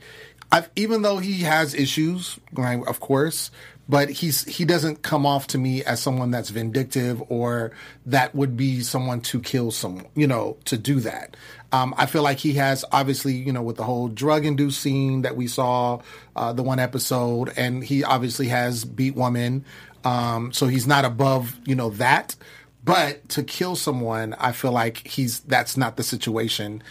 [0.50, 3.50] I've, even though he has issues, right, of course,
[3.88, 7.72] but he's he doesn't come off to me as someone that's vindictive or
[8.06, 11.36] that would be someone to kill someone, you know, to do that.
[11.72, 15.22] Um, I feel like he has obviously, you know, with the whole drug induced scene
[15.22, 16.00] that we saw,
[16.36, 19.64] uh, the one episode, and he obviously has beat woman,
[20.05, 22.36] um, so he's not above, you know, that.
[22.84, 26.82] But to kill someone, I feel like he's that's not the situation.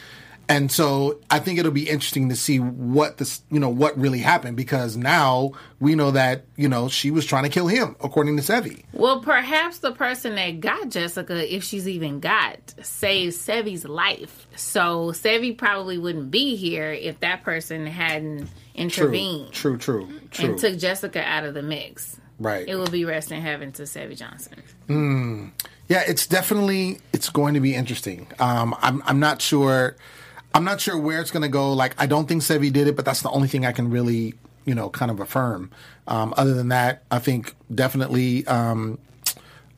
[0.51, 4.19] And so I think it'll be interesting to see what this, you know, what really
[4.19, 8.35] happened because now we know that, you know, she was trying to kill him, according
[8.35, 8.83] to Sevi.
[8.91, 14.47] Well, perhaps the person that got Jessica, if she's even got, saved Sevi's life.
[14.57, 20.49] So Sevi probably wouldn't be here if that person hadn't intervened True, true, true.
[20.49, 22.19] and took Jessica out of the mix.
[22.41, 22.67] Right.
[22.67, 24.61] It will be rest in heaven to Sevi Johnson.
[25.87, 28.27] Yeah, it's definitely it's going to be interesting.
[28.39, 29.95] Um, I'm I'm not sure.
[30.53, 31.73] I'm not sure where it's going to go.
[31.73, 34.33] Like, I don't think Sevi did it, but that's the only thing I can really,
[34.65, 35.71] you know, kind of affirm.
[36.07, 38.99] Um, other than that, I think definitely um,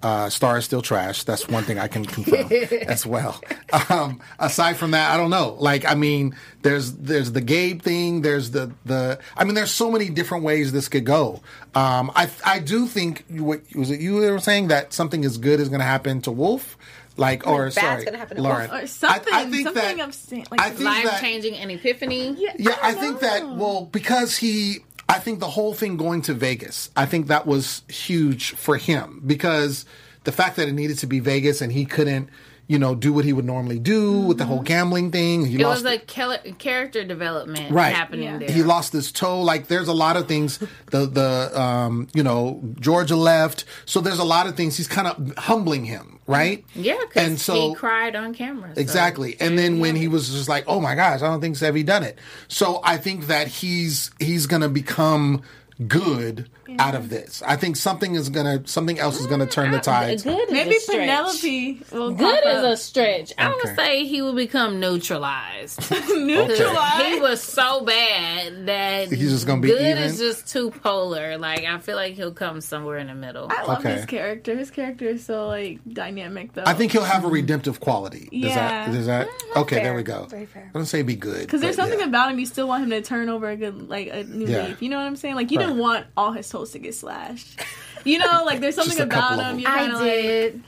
[0.03, 1.23] uh, Star is still trash.
[1.23, 2.51] That's one thing I can confirm
[2.87, 3.41] as well.
[3.89, 5.55] Um, aside from that, I don't know.
[5.59, 8.21] Like, I mean, there's there's the Gabe thing.
[8.21, 9.19] There's the the.
[9.37, 11.41] I mean, there's so many different ways this could go.
[11.73, 15.59] Um, I I do think what was it you were saying that something as good
[15.59, 16.77] is going to happen to Wolf,
[17.15, 18.71] like or bad's sorry, gonna happen to Lauren.
[18.71, 19.33] Or something.
[19.33, 22.35] I, I think something that of sta- like Life changing an epiphany.
[22.57, 24.79] yeah, I, think that well because he
[25.09, 29.21] I think the whole thing going to Vegas, I think that was huge for him
[29.25, 29.85] because
[30.23, 32.29] the fact that it needed to be Vegas and he couldn't,
[32.67, 35.45] you know, do what he would normally do with the whole gambling thing.
[35.45, 37.93] He It lost was a kel- character development Right.
[37.93, 38.37] happening Yeah.
[38.37, 38.49] there.
[38.51, 39.41] he lost his toe.
[39.41, 40.59] Like there's a lot of things.
[40.91, 44.77] The the um you know Georgia left, so there's a lot of things.
[44.77, 46.63] He's kind of humbling him, right?
[46.73, 48.71] yeah, and so he cried on camera.
[48.73, 49.35] so- Exactly.
[49.41, 52.03] And then when he was just like, "Oh my gosh, I don't think Sevi done
[52.03, 55.41] it." So I think that he's he's going to become
[55.87, 56.47] good
[56.79, 57.41] out of this.
[57.45, 60.23] I think something is going to something else is going to turn the mm, tides.
[60.23, 60.79] Good is Maybe a.
[60.91, 62.73] Penelope will Good pop is up.
[62.73, 63.33] a stretch.
[63.37, 63.59] I Okay.
[63.63, 65.79] would say he will become neutralized.
[66.09, 67.05] neutralized.
[67.05, 70.03] he was so bad that He's just gonna be good even?
[70.03, 71.37] is just too polar.
[71.37, 73.47] Like I feel like he'll come somewhere in the middle.
[73.49, 73.95] I love Okay.
[73.95, 74.55] his character.
[74.55, 76.63] His character is so like dynamic though.
[76.65, 78.29] I think he'll have a redemptive quality.
[78.31, 78.93] Does that Yeah.
[78.93, 80.25] does that Okay, there we go.
[80.25, 80.69] Very fair.
[80.73, 81.41] I don't say be good.
[81.41, 82.05] because there's but something yeah.
[82.07, 82.39] about him.
[82.39, 84.67] You still want him to turn over a good like a new Yeah.
[84.67, 84.81] leaf.
[84.81, 85.35] You know what I'm saying?
[85.35, 87.59] Like you didn't want all his toes to get slashed.
[88.05, 89.59] You know, like there's something Just a couple about him.
[89.59, 90.63] You're kind of I like did.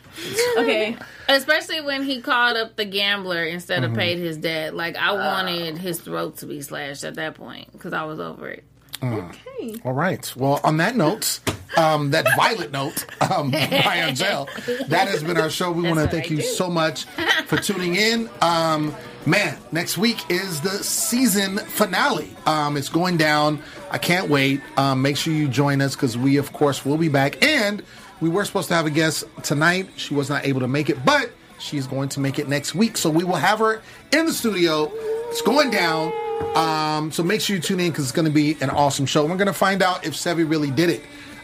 [0.58, 0.98] okay.
[1.30, 3.92] Especially when he called up the gambler instead Mm-hmm.
[3.92, 4.74] of paid his debt.
[4.76, 8.48] Like I wanted his throat to be slashed at that point because I was over
[8.50, 8.64] it.
[9.04, 9.76] Okay.
[9.84, 10.34] All right.
[10.38, 11.42] Well, on that note,
[11.78, 14.48] um, that violet note um, by Angel,
[14.88, 15.72] that has been our show.
[15.74, 16.42] We want to thank you do.
[16.44, 17.04] so much
[17.48, 18.30] for tuning in.
[18.42, 18.96] Um,
[19.26, 22.36] man, next week is the season finale.
[22.46, 23.62] Um, it's going down.
[23.92, 24.62] I can't wait.
[24.78, 27.44] Um, make sure you join us because we, of course, will be back.
[27.44, 27.84] And
[28.22, 29.90] we were supposed to have a guest tonight.
[29.96, 32.98] She was not able to make it, but she's going to make it next week.
[32.98, 34.92] So we will have her in the studio.
[35.30, 36.14] It's going down.
[36.56, 39.26] Um, so make sure you tune in because it's going to be an awesome show.
[39.26, 41.02] We're going to find out if Sevi really did it.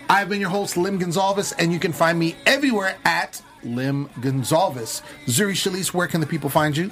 [0.10, 5.02] I've been your host, Lim Gonzalez, and you can find me everywhere at Lim Gonzalez.
[5.28, 6.92] Zuri Chellece, where can the people find you?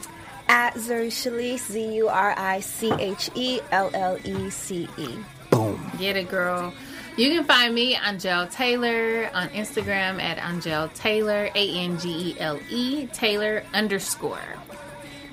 [0.50, 5.16] At Zuri Z U R I C H E L L E C E.
[5.52, 5.92] Boom.
[6.00, 6.74] Get it, girl.
[7.18, 12.36] You can find me, Angel Taylor, on Instagram at Angel Taylor, A N G E
[12.40, 14.40] L E, Taylor underscore.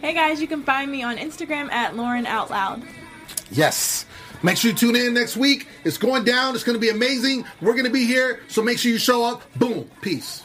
[0.02, 2.82] Hey guys, you can find me on Instagram at Lauren Out Loud.
[3.50, 4.04] Yes.
[4.42, 5.66] Make sure you tune in next week.
[5.84, 6.54] It's going down.
[6.54, 7.44] It's going to be amazing.
[7.62, 8.40] We're going to be here.
[8.48, 9.42] So make sure you show up.
[9.56, 9.88] Boom.
[10.02, 10.44] Peace.